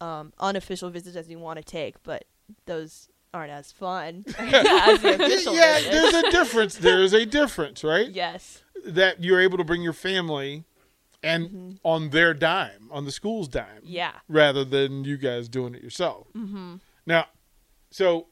um, 0.00 0.32
unofficial 0.38 0.90
visits 0.90 1.16
as 1.16 1.28
you 1.28 1.38
want 1.38 1.58
to 1.58 1.64
take, 1.64 2.02
but 2.02 2.24
those 2.66 3.08
aren't 3.34 3.50
as 3.52 3.70
fun 3.72 4.24
as 4.38 5.00
the 5.02 5.14
official 5.14 5.54
yeah, 5.54 5.80
there's 5.80 6.14
a 6.14 6.30
difference. 6.30 6.76
There 6.76 7.00
is 7.00 7.12
a 7.12 7.26
difference, 7.26 7.84
right? 7.84 8.08
Yes. 8.08 8.62
That 8.86 9.22
you're 9.22 9.40
able 9.40 9.58
to 9.58 9.64
bring 9.64 9.82
your 9.82 9.92
family 9.92 10.64
and 11.22 11.48
Mm-hmm. 11.48 11.70
on 11.84 12.10
their 12.10 12.32
dime, 12.32 12.88
on 12.92 13.04
the 13.04 13.10
school's 13.10 13.48
dime, 13.48 13.80
Yeah. 13.82 14.12
rather 14.28 14.64
than 14.64 15.04
you 15.04 15.16
guys 15.16 15.48
doing 15.48 15.74
it 15.74 15.82
yourself. 15.82 16.28
Mm-hmm. 16.36 16.76
Now, 17.06 17.26
so 17.90 18.28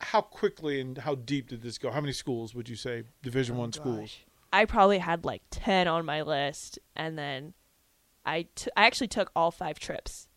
how 0.00 0.20
quickly 0.20 0.80
and 0.80 0.98
how 0.98 1.14
deep 1.14 1.48
did 1.48 1.62
this 1.62 1.78
go? 1.78 1.90
How 1.90 2.00
many 2.02 2.12
schools 2.12 2.54
would 2.54 2.68
you 2.68 2.76
say 2.76 3.04
Division 3.22 3.56
One 3.56 3.72
schools? 3.72 4.18
Oh, 4.20 4.28
I 4.52 4.66
probably 4.66 4.98
had 4.98 5.24
like 5.24 5.42
10 5.50 5.88
on 5.88 6.04
my 6.04 6.20
list 6.22 6.78
and 6.94 7.16
then 7.18 7.54
I 8.26 8.46
t- 8.54 8.70
I 8.76 8.84
actually 8.86 9.08
took 9.08 9.30
all 9.34 9.50
five 9.50 9.78
trips. 9.78 10.28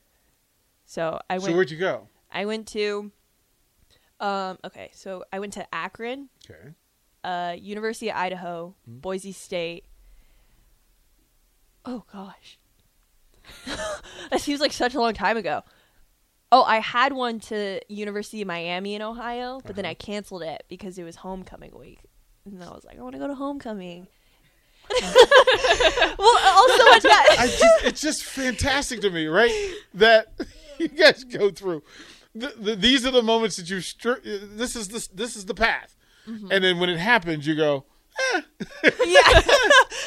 So 0.86 1.20
I 1.30 1.34
went. 1.40 1.46
So 1.46 1.54
where'd 1.54 1.72
you 1.72 1.78
go? 1.78 2.08
I 2.32 2.46
went 2.46 2.68
to 2.70 3.12
um 4.20 4.58
okay, 4.64 4.90
so 4.94 5.24
I 5.34 5.40
went 5.40 5.54
to 5.54 5.66
Akron, 5.76 6.30
Okay. 6.50 6.70
uh 7.24 7.56
University 7.60 8.10
of 8.10 8.16
Idaho, 8.18 8.76
Hmm. 8.86 8.98
Boise 9.00 9.32
State. 9.32 9.86
Oh 11.86 12.04
gosh. 12.12 12.58
that 14.32 14.42
seems 14.42 14.60
like 14.60 14.74
such 14.74 14.96
a 14.96 15.00
long 15.00 15.14
time 15.14 15.38
ago. 15.38 15.62
Oh, 16.52 16.64
I 16.64 16.80
had 16.80 17.14
one 17.14 17.40
to 17.42 17.80
University 17.90 18.42
of 18.42 18.48
Miami 18.48 18.96
in 18.96 19.02
Ohio, 19.02 19.58
but 19.62 19.72
Uh-huh. 19.72 19.74
then 19.76 19.86
I 19.86 19.94
canceled 19.94 20.42
it 20.44 20.64
because 20.70 20.98
it 20.98 21.04
was 21.04 21.18
homecoming 21.18 21.78
week. 21.78 22.00
And 22.46 22.64
I 22.64 22.70
was 22.70 22.86
like, 22.86 22.98
I 22.98 23.02
want 23.02 23.14
to 23.14 23.20
go 23.20 23.28
to 23.28 23.36
homecoming. 23.36 24.08
well, 25.02 26.38
also 26.46 26.84
at 26.94 27.02
that 27.04 27.36
I 27.40 27.48
just, 27.60 27.84
it's 27.86 28.02
just 28.02 28.24
fantastic 28.24 29.02
to 29.02 29.10
me, 29.10 29.26
right? 29.28 29.52
That 29.96 30.28
you 30.80 30.88
guys 30.90 31.24
go 31.24 31.50
through. 31.50 31.82
The, 32.36 32.54
the, 32.60 32.76
these 32.76 33.06
are 33.06 33.12
the 33.12 33.24
moments 33.24 33.56
that 33.56 33.70
you. 33.70 33.80
Str- 33.82 34.20
this 34.24 34.76
is 34.76 34.90
this 34.90 35.08
this 35.08 35.36
is 35.38 35.46
the 35.46 35.54
path, 35.54 35.96
Mm-hmm. 36.28 36.52
and 36.52 36.64
then 36.64 36.80
when 36.80 36.90
it 36.90 36.98
happens, 37.00 37.48
you 37.48 37.56
go. 37.56 37.86
yeah. 39.06 39.22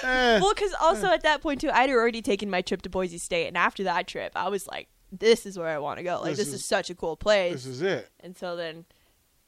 Eh. 0.04 0.38
well, 0.40 0.54
because 0.54 0.72
also 0.80 1.08
at 1.08 1.22
that 1.24 1.40
point 1.42 1.60
too, 1.60 1.70
I'd 1.72 1.90
already 1.90 2.22
taken 2.22 2.48
my 2.48 2.62
trip 2.62 2.82
to 2.82 2.88
Boise 2.90 3.18
State, 3.18 3.48
and 3.48 3.56
after 3.56 3.82
that 3.84 4.06
trip, 4.06 4.30
I 4.36 4.48
was 4.48 4.66
like, 4.68 4.88
"This 5.10 5.44
is 5.44 5.58
where 5.58 5.66
I 5.68 5.78
want 5.78 5.98
to 5.98 6.04
go. 6.04 6.20
Like, 6.20 6.30
This 6.30 6.38
this, 6.38 6.48
is- 6.48 6.54
is, 6.54 6.64
such 6.64 6.88
a 6.90 6.94
cool 6.94 7.16
place." 7.16 7.52
This 7.54 7.66
is 7.66 7.82
it. 7.82 8.08
and 8.20 8.36
so 8.36 8.54
then, 8.54 8.84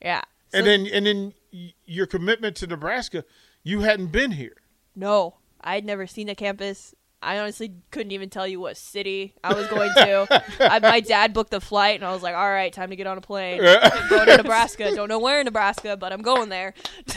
yeah. 0.03 0.23
So, 0.49 0.59
And 0.59 0.67
then 0.67 0.87
and 0.93 1.07
then 1.07 1.35
y- 1.53 1.75
your 1.87 2.07
commitment 2.07 2.57
to 2.57 2.67
Nebraska, 2.67 3.25
you 3.63 3.81
hadn't 3.81 4.09
been 4.09 4.33
here. 4.33 4.57
no, 4.97 5.37
I'd 5.61 5.85
never 5.85 6.07
seen 6.07 6.27
the 6.27 6.35
campus. 6.35 6.95
I 7.23 7.39
honestly 7.39 7.75
couldn't 7.91 8.13
even 8.13 8.31
tell 8.31 8.47
you 8.47 8.61
what 8.61 8.79
city 8.79 9.35
I 9.45 9.53
was 9.53 9.67
going 9.67 9.91
to. 9.95 10.43
I, 10.61 10.79
my 10.79 11.01
dad 11.01 11.35
booked 11.35 11.51
the 11.51 11.61
flight, 11.61 11.97
and 12.01 12.05
I 12.05 12.13
was 12.13 12.23
like, 12.23 12.35
"All 12.35 12.51
right, 12.51 12.73
time 12.73 12.91
to 12.91 12.97
get 12.97 13.07
on 13.07 13.19
a 13.19 13.21
plane. 13.21 13.61
I'm 13.63 14.09
going 14.09 14.27
to 14.27 14.39
Nebraska. 14.39 14.95
Don't 14.95 15.09
know 15.09 15.19
where 15.19 15.41
in 15.41 15.45
Nebraska, 15.45 15.97
but 15.99 16.13
I'm 16.13 16.23
going 16.23 16.49
there." 16.49 16.73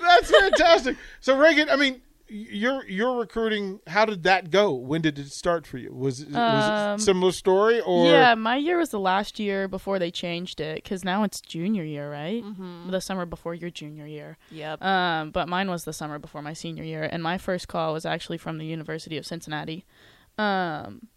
That's 0.00 0.30
fantastic. 0.30 0.96
so 1.20 1.36
Reagan, 1.36 1.68
I 1.68 1.76
mean, 1.76 2.00
your 2.28 2.86
your 2.86 3.18
recruiting, 3.18 3.80
how 3.86 4.04
did 4.04 4.22
that 4.24 4.50
go? 4.50 4.72
When 4.74 5.00
did 5.00 5.18
it 5.18 5.30
start 5.32 5.66
for 5.66 5.78
you? 5.78 5.92
Was 5.92 6.20
it, 6.20 6.28
was 6.28 6.34
it 6.34 6.72
Um, 6.72 6.98
similar 6.98 7.32
story 7.32 7.80
or 7.80 8.10
yeah, 8.10 8.34
my 8.34 8.56
year 8.56 8.78
was 8.78 8.90
the 8.90 9.00
last 9.00 9.38
year 9.38 9.68
before 9.68 9.98
they 9.98 10.10
changed 10.10 10.60
it 10.60 10.82
because 10.82 11.04
now 11.04 11.22
it's 11.24 11.40
junior 11.40 11.84
year, 11.84 12.10
right? 12.10 12.42
Mm-hmm. 12.44 12.90
The 12.90 13.00
summer 13.00 13.26
before 13.26 13.54
your 13.54 13.70
junior 13.70 14.06
year. 14.06 14.36
Yep. 14.50 14.82
Um, 14.82 15.30
but 15.30 15.48
mine 15.48 15.70
was 15.70 15.84
the 15.84 15.92
summer 15.92 16.18
before 16.18 16.42
my 16.42 16.52
senior 16.52 16.84
year, 16.84 17.02
and 17.02 17.22
my 17.22 17.38
first 17.38 17.68
call 17.68 17.92
was 17.92 18.04
actually 18.04 18.38
from 18.38 18.58
the 18.58 18.66
University 18.66 19.16
of 19.16 19.26
Cincinnati. 19.26 19.84
Um, 20.36 21.08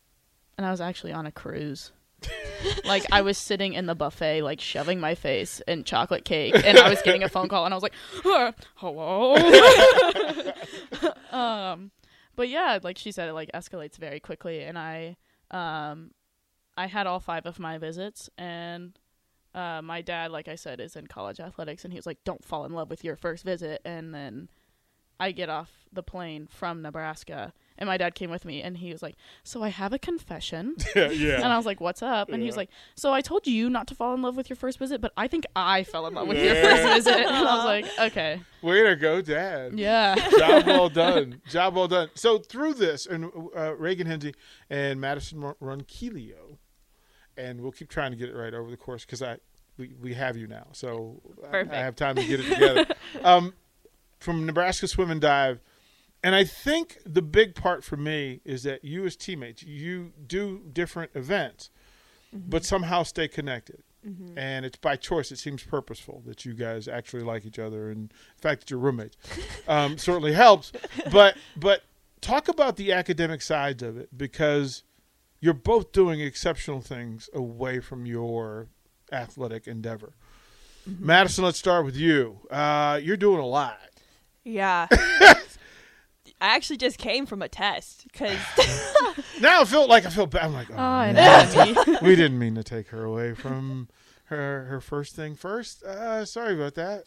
and 0.58 0.66
I 0.66 0.72
was 0.72 0.82
actually 0.82 1.14
on 1.14 1.26
a 1.26 1.32
cruise. 1.32 1.92
like 2.86 3.06
I 3.12 3.22
was 3.22 3.38
sitting 3.38 3.74
in 3.74 3.86
the 3.86 3.96
buffet, 3.96 4.42
like 4.42 4.60
shoving 4.60 5.00
my 5.00 5.16
face 5.16 5.62
in 5.68 5.84
chocolate 5.84 6.26
cake, 6.26 6.56
and 6.66 6.78
I 6.78 6.90
was 6.90 7.02
getting 7.02 7.24
a 7.24 7.30
phone 7.30 7.48
call, 7.48 7.66
and 7.66 7.74
I 7.74 7.78
was 7.78 7.84
like, 7.84 7.94
"Uh, 8.26 8.52
"Hello." 8.76 9.36
um, 11.32 11.92
but 12.36 12.50
yeah, 12.50 12.80
like 12.82 12.98
she 12.98 13.12
said, 13.12 13.30
it 13.30 13.34
like 13.34 13.52
escalates 13.54 13.98
very 13.98 14.20
quickly, 14.20 14.62
and 14.62 14.78
I, 14.78 15.18
um, 15.50 16.12
I 16.78 16.88
had 16.88 17.08
all 17.08 17.20
five 17.20 17.46
of 17.46 17.60
my 17.60 17.78
visits, 17.78 18.30
and 18.38 18.98
uh, 19.54 19.82
my 19.82 20.02
dad, 20.02 20.32
like 20.32 20.48
I 20.48 20.56
said, 20.56 20.80
is 20.80 20.96
in 20.96 21.08
college 21.08 21.40
athletics, 21.40 21.84
and 21.84 21.94
he 21.94 21.98
was 21.98 22.06
like, 22.06 22.24
"Don't 22.24 22.44
fall 22.44 22.66
in 22.66 22.74
love 22.74 22.90
with 22.90 23.04
your 23.04 23.16
first 23.16 23.44
visit." 23.44 23.82
And 23.84 24.14
then 24.14 24.50
I 25.20 25.32
get 25.32 25.50
off 25.50 25.88
the 25.92 26.04
plane 26.04 26.48
from 26.50 26.82
Nebraska, 26.82 27.54
and 27.82 27.88
my 27.88 27.98
dad 27.98 28.16
came 28.16 28.30
with 28.30 28.46
me, 28.46 28.62
and 28.62 28.78
he 28.78 28.92
was 28.94 29.02
like, 29.04 29.16
"So 29.44 29.62
I 29.64 29.68
have 29.70 29.92
a 29.92 30.00
confession." 30.00 30.76
yeah, 30.96 31.10
yeah. 31.10 31.36
And 31.36 31.46
I 31.52 31.58
was 31.58 31.66
like, 31.66 31.82
"What's 31.82 32.02
up?" 32.02 32.30
And 32.30 32.42
he 32.42 32.46
was 32.46 32.56
like, 32.56 32.70
"So 32.96 33.12
I 33.12 33.20
told 33.20 33.46
you 33.48 33.70
not 33.70 33.88
to 33.88 33.96
fall 33.96 34.14
in 34.14 34.22
love 34.22 34.38
with 34.38 34.50
your 34.50 34.56
first 34.56 34.80
visit, 34.80 35.02
but 35.02 35.12
I 35.18 35.28
think 35.28 35.46
I 35.56 35.84
fell 35.84 36.08
in 36.08 36.14
love 36.14 36.28
with 36.30 36.38
your 36.42 36.56
first 36.56 36.84
visit." 36.84 37.18
And 37.28 37.36
I 37.36 37.56
was 37.58 37.66
like, 37.66 37.86
"Okay, 38.00 38.40
Way 38.62 38.84
to 38.84 38.96
go, 38.96 39.22
Dad. 39.22 39.78
yeah." 39.78 40.16
Job 40.38 40.66
well 40.68 40.90
done. 41.04 41.42
Job 41.50 41.76
well 41.76 41.88
done. 41.90 42.10
So 42.14 42.38
through 42.38 42.76
this, 42.76 43.06
and 43.08 43.30
uh, 43.58 43.76
Reagan 43.76 44.08
Hendy 44.08 44.36
and 44.70 45.02
Madison 45.02 45.42
Ron- 45.42 45.56
Ronquillo, 45.60 46.60
and 47.36 47.62
we'll 47.62 47.72
keep 47.72 47.90
trying 47.90 48.12
to 48.12 48.18
get 48.18 48.30
it 48.30 48.36
right 48.36 48.54
over 48.54 48.70
the 48.70 48.78
course 48.78 49.04
because 49.06 49.22
I 49.22 49.38
we, 49.78 49.94
we 50.00 50.14
have 50.14 50.38
you 50.38 50.48
now, 50.48 50.68
so 50.74 51.22
I- 51.52 51.66
I 51.72 51.76
have 51.78 51.96
time 51.96 52.16
to 52.16 52.24
get 52.26 52.40
it 52.42 52.54
together. 52.54 52.86
um, 53.24 53.54
from 54.20 54.46
Nebraska 54.46 54.88
Swim 54.88 55.10
and 55.10 55.20
Dive, 55.20 55.60
and 56.24 56.36
I 56.36 56.44
think 56.44 57.00
the 57.06 57.22
big 57.22 57.56
part 57.56 57.84
for 57.84 57.98
me 57.98 58.42
is 58.46 58.64
that 58.64 58.84
you 58.84 59.06
as 59.06 59.16
teammates, 59.16 59.64
you 59.64 60.14
do 60.28 60.62
different 60.72 61.12
events, 61.16 61.70
but 62.34 62.64
somehow 62.64 63.04
stay 63.04 63.28
connected. 63.28 63.84
And 64.36 64.66
it's 64.66 64.78
by 64.78 64.96
choice. 64.96 65.32
It 65.32 65.38
seems 65.38 65.64
purposeful 65.64 66.24
that 66.26 66.44
you 66.44 66.54
guys 66.54 66.88
actually 66.88 67.22
like 67.22 67.46
each 67.46 67.60
other, 67.60 67.92
and 67.92 68.10
the 68.10 68.42
fact 68.42 68.62
that 68.62 68.72
you're 68.72 68.80
roommates 68.80 69.16
um, 69.68 69.98
certainly 70.00 70.34
helps. 70.34 70.72
But 71.12 71.38
but 71.56 71.84
talk 72.20 72.48
about 72.48 72.78
the 72.78 72.94
academic 72.94 73.44
sides 73.44 73.84
of 73.84 73.98
it 73.98 74.18
because 74.18 74.84
you're 75.40 75.54
both 75.54 75.92
doing 75.92 76.20
exceptional 76.20 76.82
things 76.82 77.30
away 77.34 77.80
from 77.80 78.08
your 78.08 78.70
athletic 79.12 79.68
endeavor. 79.68 80.14
Madison, 80.86 81.44
let's 81.44 81.60
start 81.60 81.86
with 81.86 81.96
you. 81.96 82.40
Uh, 82.50 83.00
you're 83.04 83.18
doing 83.18 83.40
a 83.40 83.46
lot. 83.46 83.78
Yeah. 84.44 84.88
I 86.42 86.56
actually 86.56 86.78
just 86.78 86.98
came 86.98 87.26
from 87.28 87.42
a 87.42 87.48
test 87.48 88.06
because 88.12 88.36
Now 89.42 89.62
I 89.62 89.66
feel 89.66 89.88
like 89.88 90.06
I 90.06 90.10
feel 90.10 90.26
bad. 90.26 90.46
I'm 90.46 90.54
like, 90.54 90.70
oh, 90.72 90.74
Oh, 90.74 90.78
man, 90.78 91.16
anatomy. 91.52 91.98
we 92.02 92.16
didn't 92.16 92.40
mean 92.40 92.56
to 92.56 92.64
take 92.64 92.88
her 92.90 93.04
away 93.04 93.34
from 93.36 93.88
her 94.26 94.66
her 94.66 94.82
first 94.82 95.16
thing 95.16 95.36
first. 95.36 95.84
Uh, 95.84 96.26
sorry 96.26 96.56
about 96.56 96.76
that. 96.76 97.04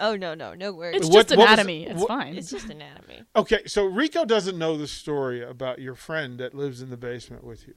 oh 0.00 0.16
no 0.16 0.32
no 0.34 0.54
no 0.54 0.72
worries. 0.72 0.96
it's 0.96 1.08
What- 1.08 1.28
just 1.28 1.36
what 1.38 1.44
was- 1.48 1.52
anatomy. 1.58 1.86
it's 1.86 2.00
what- 2.00 2.08
fine. 2.08 2.36
It's 2.36 2.50
just 2.50 2.68
anatomy. 2.70 3.22
Okay, 3.36 3.60
so 3.66 3.84
Rico 3.84 4.24
doesn't 4.24 4.56
know 4.58 4.76
the 4.78 4.86
story 4.86 5.42
about 5.42 5.80
your 5.80 5.94
friend 5.94 6.38
that 6.40 6.54
lives 6.54 6.80
in 6.80 6.88
the 6.90 6.96
basement 6.96 7.44
with 7.44 7.66
you. 7.68 7.74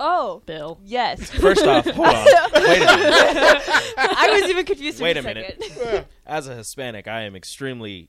Oh 0.00 0.42
Bill. 0.46 0.78
yes. 0.84 1.28
First 1.30 1.66
off, 1.66 1.84
hold 1.84 2.06
on. 2.06 2.14
Wait 2.54 2.82
a 2.82 2.96
minute. 2.96 3.62
I 3.98 4.38
was 4.40 4.48
even 4.48 4.64
confused. 4.64 5.00
Wait 5.00 5.16
a 5.16 5.20
a 5.20 5.22
minute. 5.24 6.06
As 6.24 6.46
a 6.46 6.54
Hispanic, 6.54 7.08
I 7.08 7.22
am 7.22 7.34
extremely 7.34 8.08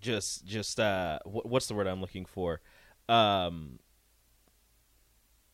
just 0.00 0.44
just 0.44 0.78
uh 0.80 1.18
wh- 1.24 1.46
what's 1.46 1.66
the 1.66 1.74
word 1.74 1.86
I'm 1.86 2.00
looking 2.00 2.24
for? 2.26 2.60
Um 3.08 3.78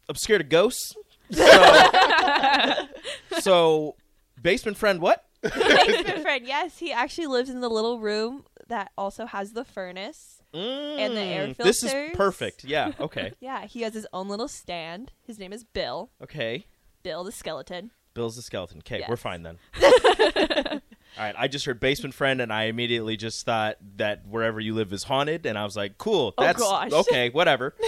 I'm 0.09 0.17
scared 0.17 0.41
of 0.41 0.49
ghosts. 0.49 0.95
So, 1.31 2.87
so 3.41 3.97
basement 4.41 4.77
friend 4.77 5.01
what? 5.01 5.25
Basement 5.43 6.23
friend. 6.23 6.47
Yes, 6.47 6.79
he 6.79 6.93
actually 6.93 7.27
lives 7.29 7.51
in 7.51 7.61
the 7.61 7.69
little 7.71 7.99
room 7.99 8.45
that 8.69 8.93
also 8.99 9.27
has 9.27 9.53
the 9.53 9.65
furnace. 9.65 10.41
And 10.55 11.17
the 11.17 11.21
air 11.21 11.49
Mm, 11.49 11.57
This 11.57 11.83
is 11.83 11.93
perfect. 12.15 12.65
Yeah, 12.65 12.93
okay. 13.01 13.33
Yeah, 13.41 13.65
he 13.67 13.83
has 13.83 13.95
his 13.95 14.07
own 14.13 14.29
little 14.29 14.49
stand. 14.49 15.13
His 15.27 15.39
name 15.39 15.53
is 15.53 15.65
Bill. 15.65 16.11
Okay. 16.23 16.67
Bill 17.03 17.25
the 17.25 17.33
skeleton. 17.33 17.91
Bill's 18.15 18.37
the 18.37 18.43
skeleton. 18.43 18.79
Okay, 18.79 19.03
we're 19.09 19.17
fine 19.17 19.43
then. 19.43 19.59
All 21.19 21.25
right, 21.25 21.35
I 21.37 21.47
just 21.49 21.67
heard 21.67 21.79
basement 21.79 22.15
friend, 22.15 22.41
and 22.41 22.51
I 22.53 22.65
immediately 22.65 23.17
just 23.19 23.45
thought 23.45 23.77
that 23.97 24.27
wherever 24.27 24.59
you 24.61 24.75
live 24.75 24.93
is 24.95 25.03
haunted, 25.05 25.45
and 25.45 25.59
I 25.59 25.65
was 25.65 25.77
like, 25.77 25.99
cool. 25.99 26.33
Oh, 26.39 26.43
That's 26.45 26.59
gosh. 26.59 26.91
okay. 26.93 27.31
Whatever. 27.31 27.75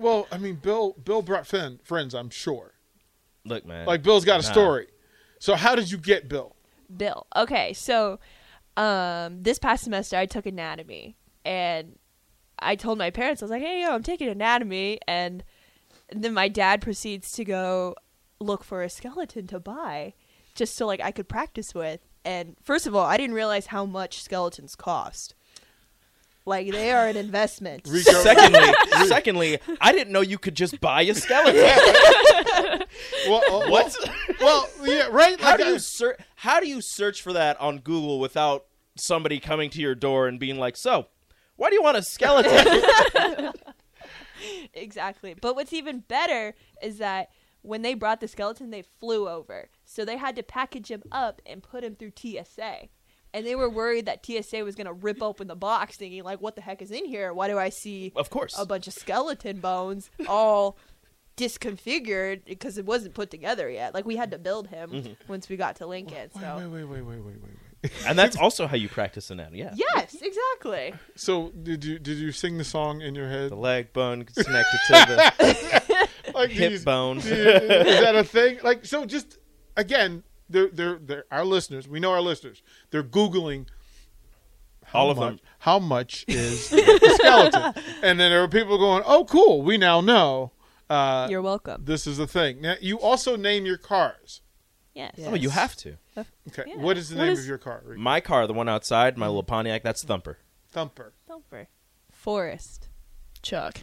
Well, 0.00 0.28
I 0.30 0.38
mean, 0.38 0.56
Bill 0.56 0.92
Bill 1.02 1.22
brought 1.22 1.46
fin- 1.46 1.80
friends, 1.82 2.14
I'm 2.14 2.30
sure. 2.30 2.74
Look, 3.44 3.64
man. 3.66 3.86
Like 3.86 4.02
Bill's 4.02 4.24
got 4.24 4.40
a 4.40 4.46
Nah. 4.46 4.52
story. 4.52 4.86
So 5.40 5.54
how 5.56 5.74
did 5.74 5.90
you 5.90 5.98
get 5.98 6.28
Bill? 6.28 6.54
Bill. 6.94 7.26
Okay, 7.34 7.72
so 7.72 8.20
um, 8.76 9.42
this 9.42 9.58
past 9.58 9.82
semester 9.84 10.16
I 10.16 10.26
took 10.26 10.46
anatomy, 10.46 11.16
and 11.44 11.98
I 12.58 12.76
told 12.76 12.98
my 12.98 13.10
parents 13.10 13.42
I 13.42 13.46
was 13.46 13.50
like, 13.50 13.62
"Hey, 13.62 13.82
yo, 13.82 13.92
I'm 13.92 14.02
taking 14.02 14.28
anatomy," 14.28 15.00
and 15.08 15.42
then 16.14 16.32
my 16.34 16.48
dad 16.48 16.80
proceeds 16.80 17.32
to 17.32 17.44
go 17.44 17.96
look 18.38 18.62
for 18.62 18.82
a 18.82 18.90
skeleton 18.90 19.46
to 19.48 19.58
buy, 19.58 20.14
just 20.54 20.76
so 20.76 20.86
like 20.86 21.00
I 21.00 21.10
could 21.10 21.28
practice 21.28 21.74
with. 21.74 22.00
And 22.28 22.56
first 22.62 22.86
of 22.86 22.94
all, 22.94 23.06
I 23.06 23.16
didn't 23.16 23.34
realize 23.34 23.68
how 23.68 23.86
much 23.86 24.22
skeletons 24.22 24.76
cost. 24.76 25.34
Like 26.44 26.70
they 26.70 26.92
are 26.92 27.08
an 27.08 27.16
investment. 27.16 27.86
Secondly, 27.86 28.74
secondly, 29.06 29.58
I 29.80 29.92
didn't 29.92 30.12
know 30.12 30.20
you 30.20 30.36
could 30.36 30.54
just 30.54 30.78
buy 30.78 31.02
a 31.02 31.14
skeleton. 31.14 31.54
well, 33.26 33.38
uh, 33.38 33.40
well, 33.48 33.70
What? 33.70 33.96
Well, 34.42 34.68
yeah, 34.84 35.08
right. 35.10 35.40
How 35.40 35.52
Like, 35.52 35.60
do 35.60 35.66
you 35.68 35.76
uh, 35.76 35.78
search? 35.78 36.20
How 36.36 36.60
do 36.60 36.68
you 36.68 36.82
search 36.82 37.22
for 37.22 37.32
that 37.32 37.58
on 37.62 37.78
Google 37.78 38.20
without 38.20 38.66
somebody 38.94 39.40
coming 39.40 39.70
to 39.70 39.80
your 39.80 39.94
door 39.94 40.28
and 40.28 40.38
being 40.38 40.58
like, 40.58 40.76
"So, 40.76 41.06
why 41.56 41.70
do 41.70 41.76
you 41.76 41.82
want 41.82 41.96
a 41.96 42.02
skeleton?" 42.02 43.52
exactly. 44.74 45.34
But 45.34 45.56
what's 45.56 45.72
even 45.72 46.00
better 46.00 46.54
is 46.82 46.98
that 46.98 47.30
when 47.62 47.80
they 47.80 47.94
brought 47.94 48.20
the 48.20 48.28
skeleton, 48.28 48.68
they 48.70 48.82
flew 48.82 49.28
over. 49.28 49.70
So 49.90 50.04
they 50.04 50.18
had 50.18 50.36
to 50.36 50.42
package 50.42 50.90
him 50.90 51.02
up 51.10 51.40
and 51.46 51.62
put 51.62 51.82
him 51.82 51.96
through 51.96 52.12
TSA. 52.14 52.88
And 53.32 53.46
they 53.46 53.54
were 53.54 53.70
worried 53.70 54.04
that 54.06 54.24
TSA 54.24 54.62
was 54.64 54.74
going 54.74 54.86
to 54.86 54.92
rip 54.92 55.22
open 55.22 55.48
the 55.48 55.56
box, 55.56 55.96
thinking, 55.96 56.22
like, 56.24 56.40
what 56.42 56.56
the 56.56 56.60
heck 56.62 56.82
is 56.82 56.90
in 56.90 57.06
here? 57.06 57.32
Why 57.32 57.48
do 57.48 57.58
I 57.58 57.70
see 57.70 58.12
of 58.16 58.28
course. 58.30 58.54
a 58.58 58.66
bunch 58.66 58.86
of 58.86 58.92
skeleton 58.92 59.60
bones 59.60 60.10
all 60.28 60.76
disconfigured 61.36 62.44
because 62.44 62.78
it 62.78 62.84
wasn't 62.84 63.14
put 63.14 63.30
together 63.30 63.68
yet? 63.70 63.94
Like, 63.94 64.04
we 64.04 64.16
had 64.16 64.30
to 64.32 64.38
build 64.38 64.68
him 64.68 64.90
Mm-hmm. 64.90 65.12
once 65.28 65.48
we 65.48 65.56
got 65.56 65.76
to 65.76 65.86
Lincoln. 65.86 66.30
wait, 66.34 66.40
So, 66.40 66.56
wait, 66.56 66.66
wait, 66.66 66.84
wait, 66.84 67.02
wait, 67.02 67.18
wait, 67.18 67.24
wait, 67.24 67.36
wait. 67.84 67.92
and 68.06 68.18
that's 68.18 68.36
also 68.36 68.66
how 68.66 68.76
you 68.76 68.88
practice 68.88 69.30
anatomy. 69.30 69.58
Yeah. 69.60 69.74
yes, 69.74 70.16
exactly. 70.20 70.94
So 71.16 71.50
did 71.50 71.84
you 71.84 71.98
did 72.00 72.18
you 72.18 72.32
sing 72.32 72.58
the 72.58 72.64
song 72.64 73.00
in 73.02 73.14
your 73.14 73.28
head? 73.28 73.50
The 73.52 73.56
leg 73.56 73.92
bone 73.92 74.24
connected 74.24 74.78
to 74.88 74.92
the 75.38 76.08
Like 76.34 76.50
hip 76.50 76.70
these- 76.72 76.84
bone. 76.84 77.18
is 77.18 77.24
that 78.00 78.16
a 78.16 78.24
thing? 78.24 78.58
Like 78.64 78.84
so, 78.84 79.04
just 79.06 79.38
again, 79.78 80.22
they're 80.50 80.68
they're 80.68 80.98
they're 80.98 81.24
our 81.30 81.44
listeners. 81.44 81.88
We 81.88 82.00
know 82.00 82.12
our 82.12 82.20
listeners. 82.20 82.62
They're 82.90 83.02
googling. 83.02 83.66
how 84.84 84.98
All 85.00 85.10
of 85.10 85.16
much- 85.18 85.28
them. 85.36 85.40
How 85.60 85.78
much 85.78 86.24
is 86.28 86.68
the 86.70 87.16
skeleton? 87.18 87.82
And 88.02 88.18
then 88.20 88.30
there 88.30 88.42
are 88.42 88.48
people 88.48 88.76
going, 88.78 89.02
"Oh, 89.06 89.24
cool! 89.24 89.62
We 89.62 89.76
now 89.78 90.00
know 90.00 90.52
uh, 90.90 91.26
You're 91.30 91.42
welcome. 91.42 91.84
this 91.84 92.06
is 92.06 92.16
the 92.18 92.26
thing." 92.26 92.60
Now, 92.60 92.74
you 92.80 92.98
also 93.00 93.36
name 93.36 93.64
your 93.66 93.78
cars. 93.78 94.40
Yes. 94.94 95.14
Oh, 95.26 95.34
you 95.34 95.50
have 95.50 95.76
to. 95.76 95.96
Okay, 96.16 96.64
Yeah. 96.66 96.76
what 96.78 96.96
is 96.98 97.10
the 97.10 97.16
What 97.16 97.24
name 97.24 97.32
is- 97.34 97.40
of 97.40 97.46
your 97.46 97.58
car? 97.58 97.82
Rick? 97.84 97.98
My 97.98 98.20
car, 98.20 98.46
the 98.48 98.52
one 98.54 98.68
outside, 98.68 99.16
my 99.16 99.26
little 99.26 99.42
Pontiac, 99.44 99.82
that's 99.84 100.02
Thumper. 100.02 100.38
Thumper, 100.70 101.12
Thumper. 101.28 101.68
Forest. 102.10 102.88
Chuck. 103.42 103.82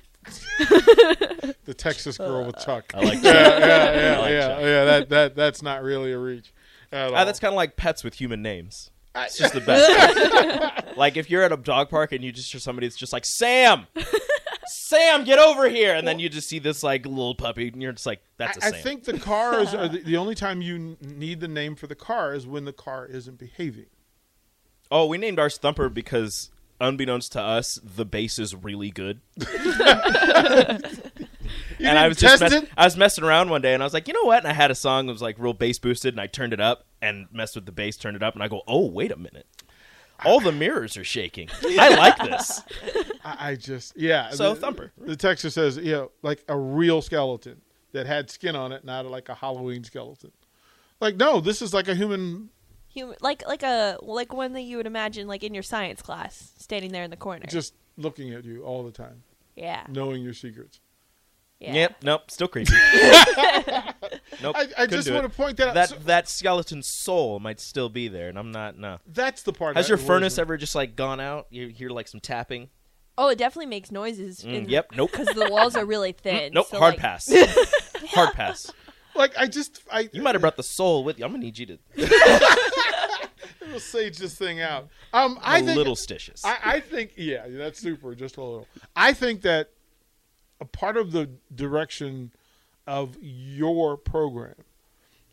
The 1.65 1.73
Texas 1.77 2.17
girl 2.17 2.45
with 2.45 2.57
Chuck. 2.63 2.91
I 2.93 3.01
like 3.01 3.23
yeah, 3.23 3.31
that. 3.33 3.59
yeah, 3.59 3.65
I 3.65 3.69
yeah, 3.69 4.19
like 4.19 4.31
yeah, 4.31 4.47
Chuck. 4.47 4.59
yeah. 4.61 4.85
That 4.85 5.09
that 5.09 5.35
that's 5.35 5.61
not 5.61 5.83
really 5.83 6.11
a 6.11 6.17
reach. 6.19 6.53
At 6.91 7.13
Ah, 7.13 7.17
all. 7.17 7.25
that's 7.25 7.39
kind 7.39 7.51
of 7.53 7.55
like 7.55 7.75
pets 7.75 8.03
with 8.03 8.15
human 8.15 8.41
names. 8.41 8.91
It's 9.15 9.37
just 9.37 9.53
the 9.53 9.61
best. 10.85 10.97
like 10.97 11.17
if 11.17 11.29
you're 11.29 11.43
at 11.43 11.51
a 11.51 11.57
dog 11.57 11.89
park 11.89 12.11
and 12.11 12.23
you 12.23 12.31
just 12.31 12.51
hear 12.51 12.59
somebody 12.59 12.87
that's 12.87 12.97
just 12.97 13.13
like 13.13 13.25
Sam, 13.25 13.87
Sam, 14.67 15.23
get 15.23 15.39
over 15.39 15.69
here, 15.69 15.95
and 15.95 16.07
then 16.07 16.19
you 16.19 16.27
just 16.29 16.49
see 16.49 16.59
this 16.59 16.83
like 16.83 17.05
little 17.05 17.35
puppy, 17.35 17.69
and 17.69 17.81
you're 17.81 17.93
just 17.93 18.05
like, 18.05 18.21
that's 18.37 18.57
a 18.57 18.63
I, 18.63 18.67
I 18.67 18.71
Sam. 18.71 18.81
think 18.81 19.03
the 19.05 19.19
cars 19.19 19.73
are 19.73 19.87
the, 19.87 19.99
the 20.05 20.17
only 20.17 20.35
time 20.35 20.61
you 20.61 20.75
n- 20.75 20.97
need 21.01 21.39
the 21.39 21.47
name 21.47 21.75
for 21.75 21.87
the 21.87 21.95
car 21.95 22.33
is 22.33 22.45
when 22.45 22.65
the 22.65 22.73
car 22.73 23.05
isn't 23.05 23.37
behaving. 23.37 23.85
oh, 24.91 25.05
we 25.07 25.17
named 25.17 25.39
ours 25.39 25.57
Thumper 25.57 25.87
because, 25.89 26.49
unbeknownst 26.79 27.31
to 27.33 27.41
us, 27.41 27.79
the 27.83 28.05
bass 28.05 28.39
is 28.39 28.55
really 28.55 28.91
good. 28.91 29.21
You 31.79 31.87
and 31.87 31.99
I 31.99 32.07
was 32.07 32.17
just 32.17 32.41
mess- 32.41 32.65
I 32.77 32.85
was 32.85 32.97
messing 32.97 33.23
around 33.23 33.49
one 33.49 33.61
day, 33.61 33.73
and 33.73 33.83
I 33.83 33.85
was 33.85 33.93
like, 33.93 34.07
you 34.07 34.13
know 34.13 34.23
what? 34.23 34.39
And 34.39 34.47
I 34.47 34.53
had 34.53 34.71
a 34.71 34.75
song 34.75 35.07
that 35.07 35.13
was 35.13 35.21
like 35.21 35.37
real 35.37 35.53
bass 35.53 35.79
boosted, 35.79 36.13
and 36.13 36.21
I 36.21 36.27
turned 36.27 36.53
it 36.53 36.59
up 36.59 36.85
and 37.01 37.27
messed 37.31 37.55
with 37.55 37.65
the 37.65 37.71
bass, 37.71 37.97
turned 37.97 38.15
it 38.15 38.23
up, 38.23 38.33
and 38.33 38.43
I 38.43 38.47
go, 38.47 38.61
oh, 38.67 38.87
wait 38.87 39.11
a 39.11 39.17
minute. 39.17 39.47
All 40.23 40.39
the 40.39 40.53
mirrors 40.53 40.95
are 40.95 41.03
shaking. 41.03 41.49
I 41.61 41.95
like 41.95 42.17
this. 42.17 42.61
I, 43.25 43.49
I 43.49 43.55
just 43.55 43.97
yeah. 43.97 44.29
So, 44.29 44.53
the, 44.53 44.61
Thumper. 44.61 44.93
The 44.97 45.17
texter 45.17 45.51
says 45.51 45.75
you 45.75 45.91
know 45.91 46.11
like 46.21 46.43
a 46.47 46.57
real 46.57 47.01
skeleton 47.01 47.61
that 47.91 48.07
had 48.07 48.29
skin 48.29 48.55
on 48.55 48.71
it, 48.71 48.85
not 48.85 49.05
like 49.07 49.27
a 49.27 49.35
Halloween 49.35 49.83
skeleton. 49.83 50.31
Like 51.01 51.17
no, 51.17 51.41
this 51.41 51.61
is 51.61 51.73
like 51.73 51.89
a 51.89 51.95
human. 51.95 52.49
Human, 52.95 53.15
like 53.21 53.45
like 53.47 53.61
a 53.61 53.97
like 54.01 54.33
one 54.33 54.53
that 54.53 54.61
you 54.61 54.77
would 54.77 54.87
imagine 54.87 55.27
like 55.27 55.43
in 55.43 55.53
your 55.53 55.63
science 55.63 56.01
class, 56.01 56.53
standing 56.57 56.91
there 56.91 57.03
in 57.03 57.11
the 57.11 57.17
corner. 57.17 57.45
Just 57.47 57.73
looking 57.97 58.33
at 58.33 58.43
you 58.45 58.63
all 58.63 58.83
the 58.83 58.91
time, 58.91 59.21
yeah, 59.55 59.85
knowing 59.89 60.23
your 60.23 60.33
secrets. 60.33 60.79
yeah. 61.59 61.73
Yep. 61.73 61.95
Nope. 62.03 62.31
Still 62.31 62.47
creepy. 62.47 62.73
Nope. 64.41 64.55
I, 64.57 64.67
I 64.79 64.85
just 64.85 65.09
want 65.09 65.25
it. 65.25 65.29
to 65.29 65.35
point 65.35 65.57
that 65.57 65.69
out. 65.69 65.73
that 65.75 65.89
So- 65.89 65.95
that 66.05 66.27
skeleton 66.27 66.83
soul 66.83 67.39
might 67.39 67.59
still 67.59 67.87
be 67.89 68.07
there, 68.09 68.27
and 68.29 68.37
I'm 68.37 68.51
not. 68.51 68.77
No. 68.77 68.97
that's 69.07 69.43
the 69.43 69.53
part. 69.53 69.75
Has 69.77 69.85
that 69.85 69.89
your 69.89 69.97
furnace 69.97 70.37
me. 70.37 70.41
ever 70.41 70.57
just 70.57 70.75
like 70.75 70.95
gone 70.95 71.19
out? 71.21 71.47
You 71.51 71.67
hear 71.69 71.89
like 71.89 72.07
some 72.07 72.19
tapping. 72.19 72.69
Oh, 73.17 73.29
it 73.29 73.37
definitely 73.37 73.67
makes 73.67 73.91
noises. 73.91 74.41
Mm, 74.43 74.69
yep. 74.69 74.87
Nope. 74.95 75.11
Because 75.11 75.27
the 75.27 75.47
walls 75.49 75.75
are 75.77 75.85
really 75.85 76.11
thin. 76.11 76.51
Nope. 76.53 76.67
so, 76.67 76.79
hard 76.79 76.93
like- 76.95 76.99
pass. 77.01 77.31
hard 78.09 78.33
pass. 78.33 78.71
Like 79.15 79.31
I 79.37 79.47
just 79.47 79.81
I 79.89 80.09
You 80.11 80.21
might 80.21 80.35
have 80.35 80.41
brought 80.41 80.57
the 80.57 80.63
soul 80.63 81.05
with 81.05 81.17
you. 81.17 81.23
I'm 81.23 81.31
gonna 81.31 81.43
need 81.45 81.57
you 81.57 81.65
to. 81.67 81.77
We'll 83.75 83.81
sage 83.81 84.17
this 84.17 84.37
thing 84.37 84.61
out. 84.61 84.87
Um, 85.13 85.37
I 85.41 85.59
a 85.59 85.63
think 85.63 85.75
little 85.75 85.97
stitches. 85.97 86.41
I, 86.45 86.57
I 86.63 86.79
think 86.79 87.11
yeah, 87.17 87.45
that's 87.47 87.79
super. 87.79 88.15
Just 88.15 88.37
a 88.37 88.41
little. 88.41 88.67
I 88.95 89.11
think 89.11 89.41
that 89.41 89.71
a 90.61 90.65
part 90.65 90.95
of 90.95 91.11
the 91.11 91.29
direction 91.53 92.31
of 92.87 93.17
your 93.21 93.97
program 93.97 94.55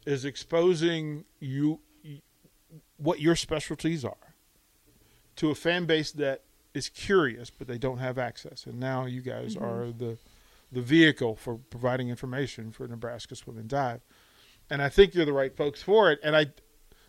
is 0.05 0.25
exposing 0.25 1.25
you 1.39 1.79
what 2.97 3.21
your 3.21 3.37
specialties 3.37 4.05
are 4.05 4.35
to 5.37 5.51
a 5.51 5.55
fan 5.55 5.87
base 5.87 6.11
that 6.13 6.43
is 6.75 6.89
curious 6.89 7.51
but 7.51 7.69
they 7.69 7.79
don't 7.79 7.99
have 7.99 8.19
access. 8.19 8.67
And 8.67 8.81
now 8.81 9.07
you 9.07 9.21
guys 9.21 9.57
are 9.57 9.87
the 9.97 10.19
the 10.73 10.81
vehicle 10.81 11.37
for 11.37 11.59
providing 11.59 12.09
information 12.09 12.73
for 12.73 12.89
Nebraska 12.89 13.37
Swim 13.37 13.59
and 13.59 13.69
Dive. 13.69 14.01
And 14.69 14.81
I 14.83 14.89
think 14.89 15.15
you're 15.15 15.27
the 15.27 15.33
right 15.33 15.55
folks 15.55 15.81
for 15.83 16.11
it. 16.11 16.19
And 16.25 16.35
I 16.35 16.47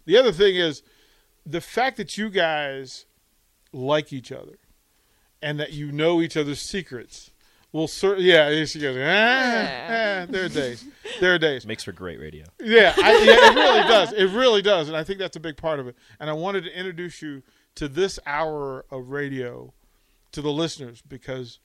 the 0.05 0.17
other 0.17 0.31
thing 0.31 0.55
is 0.57 0.83
the 1.45 1.61
fact 1.61 1.97
that 1.97 2.17
you 2.17 2.29
guys 2.29 3.05
like 3.71 4.13
each 4.13 4.31
other 4.31 4.59
and 5.41 5.59
that 5.59 5.73
you 5.73 5.91
know 5.91 6.21
each 6.21 6.37
other's 6.37 6.61
secrets 6.61 7.31
will 7.71 7.87
certainly 7.87 8.29
yeah 8.29 8.49
there 8.49 8.65
she 8.65 8.79
goes. 8.79 8.95
Ah, 8.97 9.01
ah, 9.01 10.25
there 10.29 10.45
are 10.45 10.49
days. 10.49 10.85
There 11.19 11.33
are 11.33 11.39
days. 11.39 11.65
Makes 11.65 11.83
for 11.83 11.91
great 11.91 12.19
radio. 12.19 12.45
yeah, 12.61 12.93
I, 12.97 13.11
yeah 13.23 13.51
it 13.51 13.55
really 13.55 13.87
does. 13.87 14.13
It 14.13 14.25
really 14.27 14.61
does 14.61 14.87
and 14.87 14.95
i 14.97 15.03
think 15.03 15.19
that's 15.19 15.35
a 15.35 15.39
big 15.41 15.57
part 15.57 15.79
of 15.79 15.87
it. 15.87 15.95
And 16.19 16.29
i 16.29 16.33
wanted 16.33 16.63
to 16.65 16.77
introduce 16.77 17.21
you 17.21 17.43
to 17.75 17.87
this 17.87 18.19
hour 18.25 18.85
of 18.91 19.09
radio 19.09 19.73
to 20.31 20.41
the 20.41 20.51
listeners 20.51 21.01
because 21.01 21.59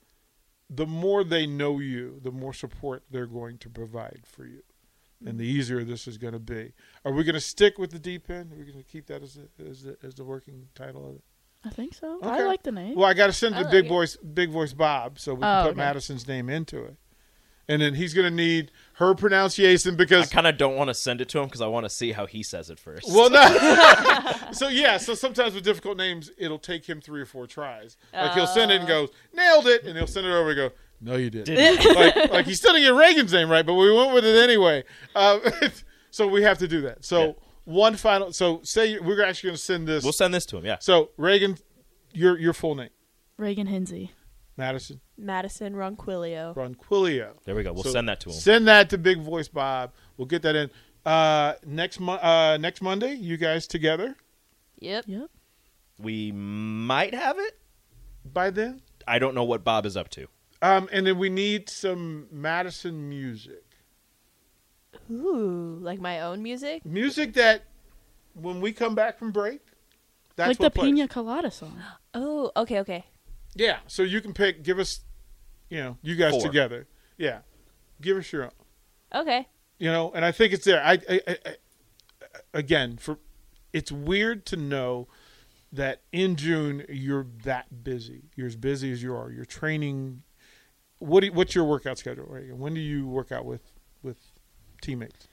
the 0.69 0.85
more 0.85 1.23
they 1.23 1.45
know 1.47 1.79
you 1.79 2.19
the 2.23 2.31
more 2.31 2.53
support 2.53 3.03
they're 3.09 3.25
going 3.25 3.57
to 3.59 3.69
provide 3.69 4.21
for 4.25 4.45
you 4.45 4.61
and 5.25 5.39
the 5.39 5.45
easier 5.45 5.83
this 5.83 6.07
is 6.07 6.17
going 6.17 6.33
to 6.33 6.39
be 6.39 6.71
are 7.03 7.11
we 7.11 7.23
going 7.23 7.35
to 7.35 7.41
stick 7.41 7.77
with 7.77 7.91
the 7.91 7.99
deep 7.99 8.29
end 8.29 8.51
are 8.53 8.55
we 8.55 8.63
going 8.63 8.77
to 8.77 8.83
keep 8.83 9.05
that 9.07 9.21
as 9.21 9.33
the, 9.35 9.69
as 9.69 9.83
the, 9.83 9.97
as 10.01 10.15
the 10.15 10.23
working 10.23 10.67
title 10.75 11.07
of 11.09 11.15
it 11.15 11.23
I 11.63 11.69
think 11.71 11.93
so. 11.93 12.19
Okay. 12.19 12.29
I 12.29 12.43
like 12.43 12.63
the 12.63 12.71
name. 12.71 12.95
well, 12.95 13.05
I 13.09 13.13
got 13.13 13.27
to 13.27 13.33
send 13.33 13.53
it 13.53 13.57
I 13.57 13.61
to 13.63 13.65
like 13.65 13.71
Big 13.73 13.85
it. 13.85 13.89
Voice, 13.89 14.15
Big 14.15 14.49
Voice 14.49 14.71
Bob, 14.71 15.19
so 15.19 15.33
we 15.33 15.41
can 15.41 15.59
Oh, 15.59 15.63
put 15.63 15.71
okay. 15.71 15.77
Madison's 15.77 16.25
name 16.25 16.49
into 16.49 16.81
it, 16.85 16.95
and 17.67 17.81
then 17.81 17.95
he's 17.95 18.13
going 18.13 18.29
to 18.29 18.33
need 18.33 18.71
her 18.93 19.13
pronunciation 19.13 19.97
because 19.97 20.31
I 20.31 20.33
kind 20.33 20.47
of 20.47 20.57
don't 20.57 20.77
want 20.77 20.87
to 20.87 20.93
send 20.93 21.19
it 21.19 21.27
to 21.29 21.39
him 21.39 21.45
because 21.47 21.59
I 21.59 21.67
want 21.67 21.83
to 21.85 21.89
see 21.89 22.13
how 22.13 22.27
he 22.27 22.43
says 22.43 22.69
it 22.69 22.79
first. 22.79 23.09
Well, 23.09 23.29
no. 23.29 24.51
so 24.53 24.69
yeah, 24.69 24.95
so 24.95 25.15
sometimes 25.15 25.53
with 25.53 25.65
difficult 25.65 25.97
names, 25.97 26.31
it'll 26.37 26.59
take 26.59 26.85
him 26.85 27.01
three 27.01 27.19
or 27.19 27.25
four 27.25 27.45
tries. 27.45 27.97
Like 28.13 28.35
he'll 28.35 28.47
send 28.47 28.71
it 28.71 28.75
and 28.79 28.85
oh. 28.85 28.87
goes, 28.87 29.09
nailed 29.33 29.67
it, 29.67 29.83
and 29.83 29.97
he'll 29.97 30.07
send 30.07 30.27
it 30.27 30.31
over 30.31 30.51
and 30.51 30.55
go, 30.55 30.71
no, 31.01 31.15
you 31.15 31.29
didn't. 31.29 31.85
like, 31.95 32.31
like 32.31 32.45
he 32.45 32.53
still 32.55 32.73
didn't 32.73 32.87
get 32.93 32.99
Reagan's 32.99 33.33
name 33.33 33.49
right, 33.49 33.65
but 33.65 33.73
we 33.75 33.91
went 33.95 34.13
with 34.13 34.25
it 34.25 34.35
anyway. 34.43 34.83
Um, 35.15 35.41
so 36.11 36.27
we 36.27 36.43
have 36.43 36.57
to 36.59 36.67
do 36.67 36.81
that. 36.81 37.05
So 37.05 37.25
Yeah. 37.27 37.31
one 37.65 37.95
final. 37.95 38.31
So 38.33 38.61
say 38.63 38.99
we're 38.99 39.23
actually 39.23 39.49
going 39.49 39.57
to 39.57 39.61
send 39.61 39.87
this. 39.87 40.03
we'll 40.03 40.13
send 40.13 40.33
this 40.33 40.45
to 40.47 40.57
him. 40.57 40.65
Yeah. 40.65 40.77
so 40.79 41.11
Reagan, 41.17 41.57
your 42.13 42.37
your 42.37 42.53
full 42.53 42.75
name, 42.75 42.89
Reagan 43.37 43.67
Hinsey. 43.67 44.11
Madison 44.57 44.99
Madison 45.17 45.73
Ronquillo. 45.73 46.53
Ronquillo. 46.53 47.31
There 47.45 47.55
we 47.55 47.63
go. 47.63 47.71
We'll 47.71 47.83
So 47.83 47.91
send 47.91 48.09
that 48.09 48.19
to 48.21 48.29
him. 48.29 48.35
Send 48.35 48.67
that 48.67 48.89
to 48.89 48.97
Big 48.97 49.21
Voice 49.21 49.47
Bob. 49.47 49.93
We'll 50.17 50.25
get 50.27 50.41
that 50.41 50.55
in 50.57 50.69
uh, 51.05 51.53
next 51.65 52.01
mo- 52.01 52.13
uh, 52.21 52.57
next 52.59 52.81
Monday. 52.81 53.13
You 53.13 53.37
guys 53.37 53.67
together 53.67 54.17
Yep. 54.81 55.05
Yep. 55.07 55.29
we 55.97 56.33
might 56.33 57.13
have 57.13 57.39
it. 57.39 57.57
by 58.25 58.49
then, 58.49 58.81
I 59.07 59.17
don't 59.17 59.33
know 59.33 59.45
what 59.45 59.63
Bob 59.63 59.85
is 59.85 59.95
up 59.95 60.09
to. 60.09 60.27
Um, 60.61 60.89
and 60.91 61.07
then 61.07 61.17
we 61.17 61.29
need 61.29 61.69
some 61.69 62.27
Madison 62.31 63.07
music, 63.09 63.63
Ooh, 65.11 65.79
like 65.81 65.99
my 65.99 66.21
own 66.21 66.43
music. 66.43 66.85
music 66.85 67.33
that 67.33 67.63
when 68.33 68.61
we 68.61 68.71
come 68.73 68.95
back 68.95 69.17
from 69.17 69.31
break, 69.31 69.61
that's 70.35 70.49
like 70.49 70.57
the 70.57 70.69
plays. 70.69 70.93
Pina 70.93 71.07
Colada 71.07 71.51
song. 71.51 71.77
Oh, 72.13 72.51
okay, 72.55 72.79
okay. 72.79 73.05
Yeah, 73.55 73.79
so 73.87 74.03
you 74.03 74.21
can 74.21 74.33
pick. 74.33 74.63
Give 74.63 74.79
us, 74.79 75.01
you 75.69 75.79
know, 75.79 75.97
you 76.01 76.15
guys 76.15 76.31
Four. 76.33 76.41
together. 76.43 76.87
Yeah, 77.17 77.39
give 78.01 78.17
us 78.17 78.31
your 78.31 78.45
own. 78.45 78.51
Okay. 79.13 79.47
you 79.79 79.91
know 79.91 80.11
and 80.13 80.23
i 80.23 80.31
think 80.31 80.53
it's 80.53 80.65
there 80.65 80.83
I, 80.83 80.99
I, 81.09 81.21
I, 81.27 81.37
I 81.43 81.55
again 82.53 82.97
for 82.97 83.17
it's 83.73 83.91
weird 83.91 84.45
to 84.47 84.55
know 84.55 85.07
that 85.71 86.01
in 86.11 86.35
june 86.35 86.85
you're 86.89 87.25
that 87.43 87.83
busy 87.83 88.25
you're 88.35 88.45
as 88.45 88.55
busy 88.55 88.91
as 88.91 89.01
you 89.01 89.15
are 89.15 89.31
you're 89.31 89.45
training 89.45 90.21
what 90.99 91.23
you, 91.23 91.31
what's 91.33 91.55
your 91.55 91.65
workout 91.65 91.97
schedule 91.97 92.25
Reagan? 92.27 92.59
when 92.59 92.73
do 92.73 92.81
you 92.81 93.07
work 93.07 93.31
out 93.31 93.45
with 93.45 93.61
with 94.03 94.17
teammates 94.81 95.27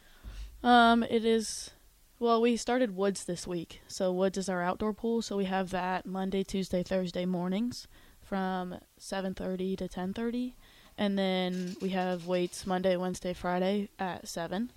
Um, 0.63 1.03
it 1.03 1.25
is. 1.25 1.71
Well, 2.19 2.41
we 2.41 2.57
started 2.57 2.97
Woods 2.97 3.25
this 3.25 3.47
week, 3.47 3.83
so 3.89 4.11
Woods 4.11 4.39
is 4.39 4.49
our 4.49 4.63
outdoor 4.63 4.95
pool. 4.95 5.21
So 5.21 5.37
we 5.37 5.45
have 5.45 5.69
that 5.71 6.07
Monday, 6.07 6.43
Tuesday, 6.43 6.83
Thursday 6.83 7.27
mornings 7.27 7.87
from 8.23 8.77
seven 8.99 9.35
thirty 9.35 9.77
to 9.77 9.87
ten 9.87 10.15
thirty, 10.15 10.57
and 10.97 11.19
then 11.19 11.77
we 11.83 11.91
have 11.91 12.27
weights 12.27 12.67
Monday, 12.67 12.97
Wednesday, 12.97 13.35
Friday 13.35 13.91
at 13.99 14.27
seven, 14.27 14.73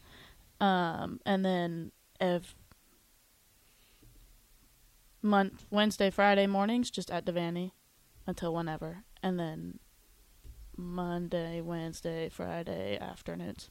um, 0.59 1.21
and 1.25 1.45
then 1.45 1.91
if 2.19 2.55
month 5.21 5.65
Wednesday, 5.71 6.09
Friday 6.09 6.45
mornings 6.45 6.91
just 6.91 7.09
at 7.09 7.25
Devaney 7.25 7.71
until 8.27 8.53
whenever, 8.53 9.03
and 9.23 9.39
then 9.39 9.79
Monday, 10.79 11.61
Wednesday, 11.61 12.29
Friday 12.29 12.97
afternoons. 12.99 13.69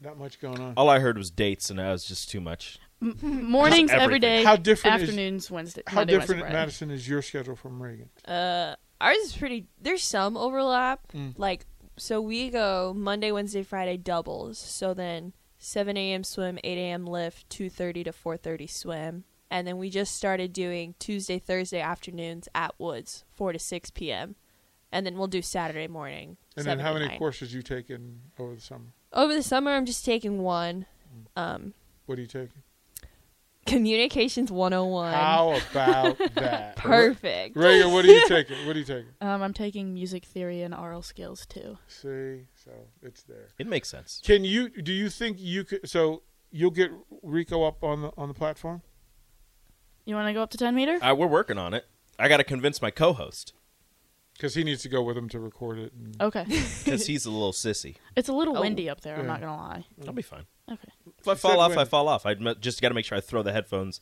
not 0.00 0.18
much 0.18 0.40
going 0.40 0.60
on 0.60 0.74
All 0.76 0.88
I 0.90 0.98
heard 1.00 1.16
was 1.18 1.30
dates, 1.30 1.70
and 1.70 1.78
that 1.78 1.90
was 1.90 2.04
just 2.04 2.30
too 2.30 2.40
much. 2.40 2.78
Mornings 3.00 3.90
every 3.90 4.04
everything. 4.04 4.20
day. 4.20 4.44
How 4.44 4.56
different 4.56 4.96
is- 5.02 5.08
afternoons 5.08 5.50
Wednesday. 5.50 5.82
how 5.86 5.96
Monday, 6.00 6.12
different 6.14 6.40
Wednesday, 6.42 6.58
madison 6.58 6.90
is 6.90 7.08
your 7.08 7.22
schedule 7.22 7.56
from 7.56 7.80
reagan 7.82 8.08
Uh, 8.26 8.74
ours 9.00 9.16
is 9.18 9.36
pretty. 9.36 9.66
There's 9.80 10.02
some 10.02 10.36
overlap. 10.36 11.00
Mm. 11.12 11.34
Like, 11.38 11.64
so 11.96 12.20
we 12.20 12.50
go 12.50 12.92
Monday, 12.96 13.30
Wednesday, 13.32 13.62
Friday 13.62 13.96
doubles. 13.96 14.58
So 14.58 14.94
then 14.94 15.32
7 15.58 15.96
a.m. 15.96 16.24
swim, 16.24 16.58
8 16.64 16.78
a.m. 16.78 17.06
lift, 17.06 17.48
2:30 17.50 18.04
to 18.04 18.12
4:30 18.12 18.68
swim, 18.68 19.24
and 19.50 19.66
then 19.66 19.78
we 19.78 19.90
just 19.90 20.14
started 20.16 20.52
doing 20.52 20.94
Tuesday, 20.98 21.38
Thursday 21.38 21.80
afternoons 21.80 22.48
at 22.54 22.74
Woods, 22.78 23.24
4 23.32 23.52
to 23.52 23.58
6 23.58 23.90
p.m. 23.90 24.34
And 24.90 25.04
then 25.04 25.18
we'll 25.18 25.26
do 25.28 25.42
Saturday 25.42 25.86
morning. 25.86 26.36
and 26.56 26.64
then 26.66 26.78
how 26.78 26.92
many 26.94 27.06
9. 27.08 27.18
courses 27.18 27.52
you 27.54 27.62
taking 27.62 28.20
over 28.38 28.54
the 28.54 28.60
summer 28.60 28.92
Over 29.12 29.34
the 29.34 29.42
summer, 29.42 29.72
I'm 29.72 29.84
just 29.86 30.04
taking 30.04 30.42
one. 30.42 30.86
Um, 31.36 31.74
what 32.06 32.18
are 32.18 32.22
you 32.22 32.26
taking 32.26 32.62
Communications 33.66 34.50
101. 34.50 35.12
how 35.12 35.50
about 35.70 36.16
that 36.36 36.76
Perfect. 36.76 37.54
reagan 37.54 37.92
what 37.92 38.02
are 38.04 38.08
you 38.08 38.26
taking 38.26 38.66
what 38.66 38.74
are 38.74 38.78
you 38.78 38.84
taking 38.84 39.10
Um, 39.20 39.42
I'm 39.42 39.52
taking 39.52 39.92
music 39.92 40.24
theory 40.24 40.62
and 40.62 40.72
aural 40.74 41.02
skills 41.02 41.44
too. 41.44 41.76
see 41.86 42.46
so 42.54 42.70
it's 43.02 43.22
there 43.24 43.48
It 43.58 43.66
makes 43.66 43.88
sense. 43.90 44.22
Can 44.24 44.44
you? 44.44 44.70
Do 44.70 44.92
you 44.92 45.10
think 45.10 45.36
you 45.38 45.64
could? 45.64 45.86
So 45.88 46.22
you'll 46.50 46.70
get 46.70 46.90
Rico 47.22 47.64
up 47.64 47.84
on 47.84 48.00
the 48.00 48.10
on 48.16 48.28
the 48.28 48.34
platform. 48.34 48.80
You 50.06 50.14
want 50.14 50.28
to 50.28 50.32
go 50.32 50.40
up 50.42 50.50
to 50.52 50.56
10 50.58 50.74
meter? 50.74 50.98
Uh, 51.04 51.14
we're 51.14 51.26
working 51.26 51.58
on 51.58 51.74
it. 51.74 51.84
I 52.18 52.28
got 52.28 52.38
to 52.38 52.44
convince 52.44 52.80
my 52.80 52.90
co-host 52.90 53.52
because 54.38 54.54
he 54.54 54.62
needs 54.64 54.80
to 54.82 54.88
go 54.88 55.02
with 55.02 55.16
him 55.18 55.28
to 55.30 55.40
record 55.40 55.78
it. 55.78 55.92
And, 55.92 56.16
Okay. 56.22 56.44
because 56.84 57.06
he's 57.06 57.26
a 57.26 57.30
little 57.30 57.52
sissy. 57.52 57.96
it's 58.16 58.28
a 58.28 58.32
little 58.32 58.56
Oh. 58.56 58.60
windy 58.62 58.88
up 58.88 59.00
there. 59.02 59.16
I'm 59.18 59.26
not 59.26 59.40
gonna 59.40 59.56
lie. 59.56 59.84
I'll 60.06 60.12
be 60.14 60.22
fine. 60.22 60.46
Okay. 60.70 60.88
If 61.18 61.26
I 61.28 61.32
said 61.34 61.40
fall 61.40 61.60
off, 61.60 61.70
when. 61.70 61.78
I 61.80 61.84
fall 61.84 62.08
off. 62.08 62.24
I 62.24 62.34
just 62.60 62.80
got 62.80 62.88
to 62.88 62.94
make 62.94 63.04
sure 63.04 63.18
I 63.18 63.20
throw 63.20 63.42
the 63.42 63.52
headphones 63.52 64.00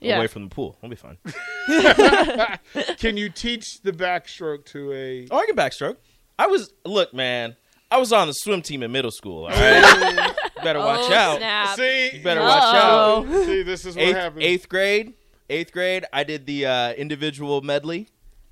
Yeah. 0.00 0.16
away 0.16 0.26
from 0.28 0.44
the 0.44 0.48
pool. 0.54 0.78
I'll 0.82 0.88
be 0.88 0.96
fine. 0.96 1.18
can 2.98 3.16
you 3.16 3.28
teach 3.28 3.80
the 3.82 3.92
backstroke 3.92 4.64
to 4.66 4.92
a? 4.92 5.28
Oh, 5.30 5.38
I 5.38 5.46
can 5.46 5.56
backstroke. 5.56 5.96
I 6.38 6.46
was 6.46 6.72
look, 6.84 7.12
man. 7.14 7.56
I 7.90 7.98
was 7.98 8.12
on 8.12 8.26
the 8.26 8.32
swim 8.34 8.62
team 8.62 8.82
in 8.82 8.90
middle 8.90 9.10
school. 9.12 9.44
All 9.44 9.50
right, 9.50 10.34
better 10.64 10.80
watch 10.80 11.10
oh, 11.10 11.14
out. 11.14 11.36
Snap. 11.38 11.76
See, 11.76 12.16
You 12.16 12.22
better 12.24 12.40
watch 12.40 12.74
out. 12.74 13.26
See, 13.44 13.62
this 13.62 13.84
is 13.84 13.94
what 13.94 14.04
Eighth, 14.04 14.16
happens. 14.16 14.42
eighth 14.44 14.68
grade, 14.68 15.12
eighth 15.48 15.70
grade. 15.72 16.04
I 16.12 16.24
did 16.24 16.46
the 16.46 16.66
uh, 16.66 16.92
individual 16.94 17.60
medley. 17.60 18.08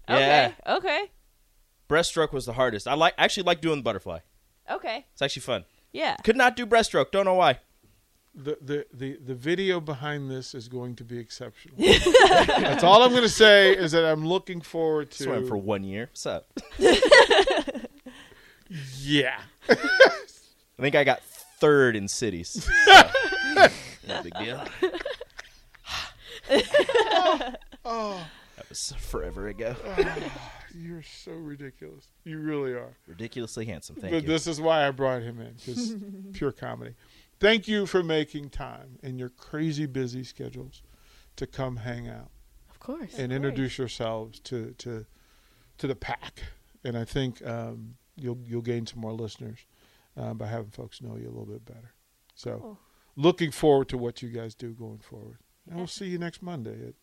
Yeah, 0.09 0.53
Okay. 0.67 1.11
Okay. 1.93 2.01
breaststroke 2.01 2.33
was 2.33 2.47
the 2.47 2.53
hardest. 2.55 2.89
I 2.89 2.95
like 2.95 3.15
actually 3.19 3.45
like 3.45 3.61
doing 3.61 3.77
the 3.79 3.83
butterfly. 3.83 4.19
Okay. 4.71 5.05
It's 5.13 5.23
actually 5.23 5.43
fun. 5.43 5.65
Yeah. 5.93 6.17
Could 6.25 6.37
not 6.37 6.57
do 6.57 6.67
breaststroke. 6.67 7.11
Don't 7.11 7.25
know 7.25 7.35
why. 7.35 7.59
The, 8.35 8.57
the 8.63 8.87
the 8.95 9.19
the 9.23 9.35
video 9.35 9.79
behind 9.79 10.31
this 10.31 10.55
is 10.55 10.67
going 10.67 10.97
to 10.97 11.05
be 11.05 11.19
exceptional. 11.19 11.77
That's 12.47 12.83
all 12.83 13.03
I'm 13.03 13.11
going 13.11 13.25
to 13.25 13.29
say 13.29 13.77
is 13.77 13.93
that 13.93 14.07
I'm 14.07 14.27
looking 14.27 14.63
forward 14.63 15.11
to. 15.13 15.25
Swam 15.25 15.47
for 15.47 15.59
one 15.59 15.85
year. 15.85 16.07
What's 16.11 16.25
up? 16.25 16.47
yeah. 19.01 19.39
I 19.69 19.75
think 20.81 20.95
I 20.95 21.05
got 21.05 21.23
third 21.23 21.95
in 21.97 22.09
cities. 22.09 22.69
So, 23.55 23.69
no 24.09 24.23
big 24.23 24.35
deal. 24.35 24.65
Oh, 26.51 27.53
oh, 27.85 28.27
That 28.57 28.69
was 28.69 28.93
forever 28.99 29.47
ago. 29.47 29.77
Oh. 29.85 30.62
You're 30.75 31.03
so 31.03 31.33
ridiculous. 31.33 32.09
You 32.25 32.39
really 32.39 32.73
are. 32.73 32.97
Ridiculously 33.07 33.65
handsome. 33.67 33.97
Thank 33.97 34.13
but 34.13 34.23
you. 34.23 34.29
this 34.29 34.47
is 34.47 34.61
why 34.61 34.87
I 34.87 34.91
brought 34.91 35.23
him 35.23 35.41
in 35.41 35.55
because 35.55 35.95
pure 36.33 36.53
comedy. 36.53 36.95
Thank 37.41 37.67
you 37.69 37.87
for 37.87 38.03
making 38.03 38.51
time 38.51 38.99
in 39.03 39.19
your 39.19 39.29
crazy 39.29 39.87
busy 39.87 40.23
schedules 40.25 40.83
to 41.37 41.47
come 41.47 41.77
hang 41.79 42.09
out 42.09 42.31
Of 42.71 42.79
course. 42.79 43.15
and 43.19 43.33
introduce 43.33 43.79
yourselves 43.79 44.39
to 44.41 44.73
to 44.79 45.07
to 45.79 45.87
the 45.87 45.97
pack. 45.97 46.43
And 46.85 46.97
I 46.97 47.05
think 47.05 47.45
um, 47.47 47.95
you'll 48.17 48.39
you'll 48.47 48.63
gain 48.63 48.87
some 48.87 49.01
more 49.01 49.13
listeners 49.13 49.59
uh, 50.17 50.35
by 50.35 50.47
having 50.47 50.71
folks 50.71 51.01
know 51.03 51.17
you 51.17 51.27
a 51.27 51.31
little 51.35 51.47
bit 51.47 51.65
better. 51.65 51.95
So, 52.35 52.59
Cool. 52.59 52.79
looking 53.17 53.51
forward 53.51 53.89
to 53.91 53.99
what 53.99 54.23
you 54.23 54.29
guys 54.31 54.55
do 54.55 54.73
going 54.73 54.99
forward. 54.99 55.39
And 55.69 55.77
we'll 55.77 55.87
see 55.87 56.07
you 56.07 56.19
next 56.19 56.43
Monday. 56.43 56.89
At, 56.89 56.95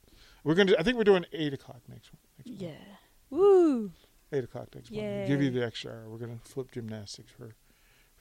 we're 0.43 0.55
gonna. 0.55 0.73
I 0.77 0.83
think 0.83 0.97
we're 0.97 1.03
doing 1.05 1.25
eight 1.33 1.53
o'clock 1.53 1.81
next 1.87 2.11
one. 2.13 2.19
Next 2.37 2.61
yeah. 2.61 2.69
Monday. 2.69 2.85
Woo! 3.29 3.91
eight 4.31 4.43
o'clock 4.43 4.67
next 4.75 4.91
Monday. 4.91 5.27
Give 5.27 5.41
you 5.41 5.49
the 5.49 5.65
extra 5.65 5.91
hour. 5.91 6.09
We're 6.09 6.17
gonna 6.19 6.39
flip 6.43 6.71
gymnastics 6.71 7.31
for 7.31 7.55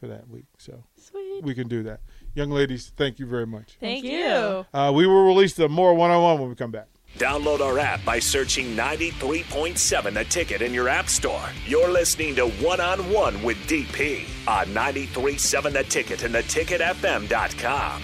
for 0.00 0.06
that 0.06 0.28
week. 0.28 0.46
So 0.58 0.84
Sweet. 0.96 1.42
we 1.42 1.54
can 1.54 1.66
do 1.68 1.82
that. 1.82 2.00
Young 2.34 2.50
ladies, 2.50 2.92
thank 2.96 3.18
you 3.18 3.26
very 3.26 3.46
much. 3.46 3.76
Thank, 3.80 4.02
Thank 4.02 4.04
you. 4.04 4.18
you. 4.18 4.66
Uh, 4.72 4.92
we 4.94 5.06
will 5.06 5.26
release 5.26 5.54
the 5.54 5.68
more 5.68 5.92
one 5.94 6.10
on 6.10 6.22
one 6.22 6.38
when 6.38 6.48
we 6.48 6.54
come 6.54 6.70
back. 6.70 6.86
Download 7.16 7.60
our 7.60 7.78
app 7.78 8.04
by 8.04 8.18
searching 8.20 8.76
93.7 8.76 10.14
The 10.14 10.24
Ticket 10.24 10.62
in 10.62 10.72
your 10.72 10.88
app 10.88 11.08
store. 11.08 11.42
You're 11.66 11.88
listening 11.88 12.36
to 12.36 12.46
One 12.48 12.80
on 12.80 13.10
One 13.10 13.42
with 13.42 13.56
DP 13.66 14.24
on 14.46 14.66
93.7 14.68 15.72
The 15.72 15.82
Ticket 15.84 16.22
and 16.22 16.34
theticketfm.com. 16.34 18.02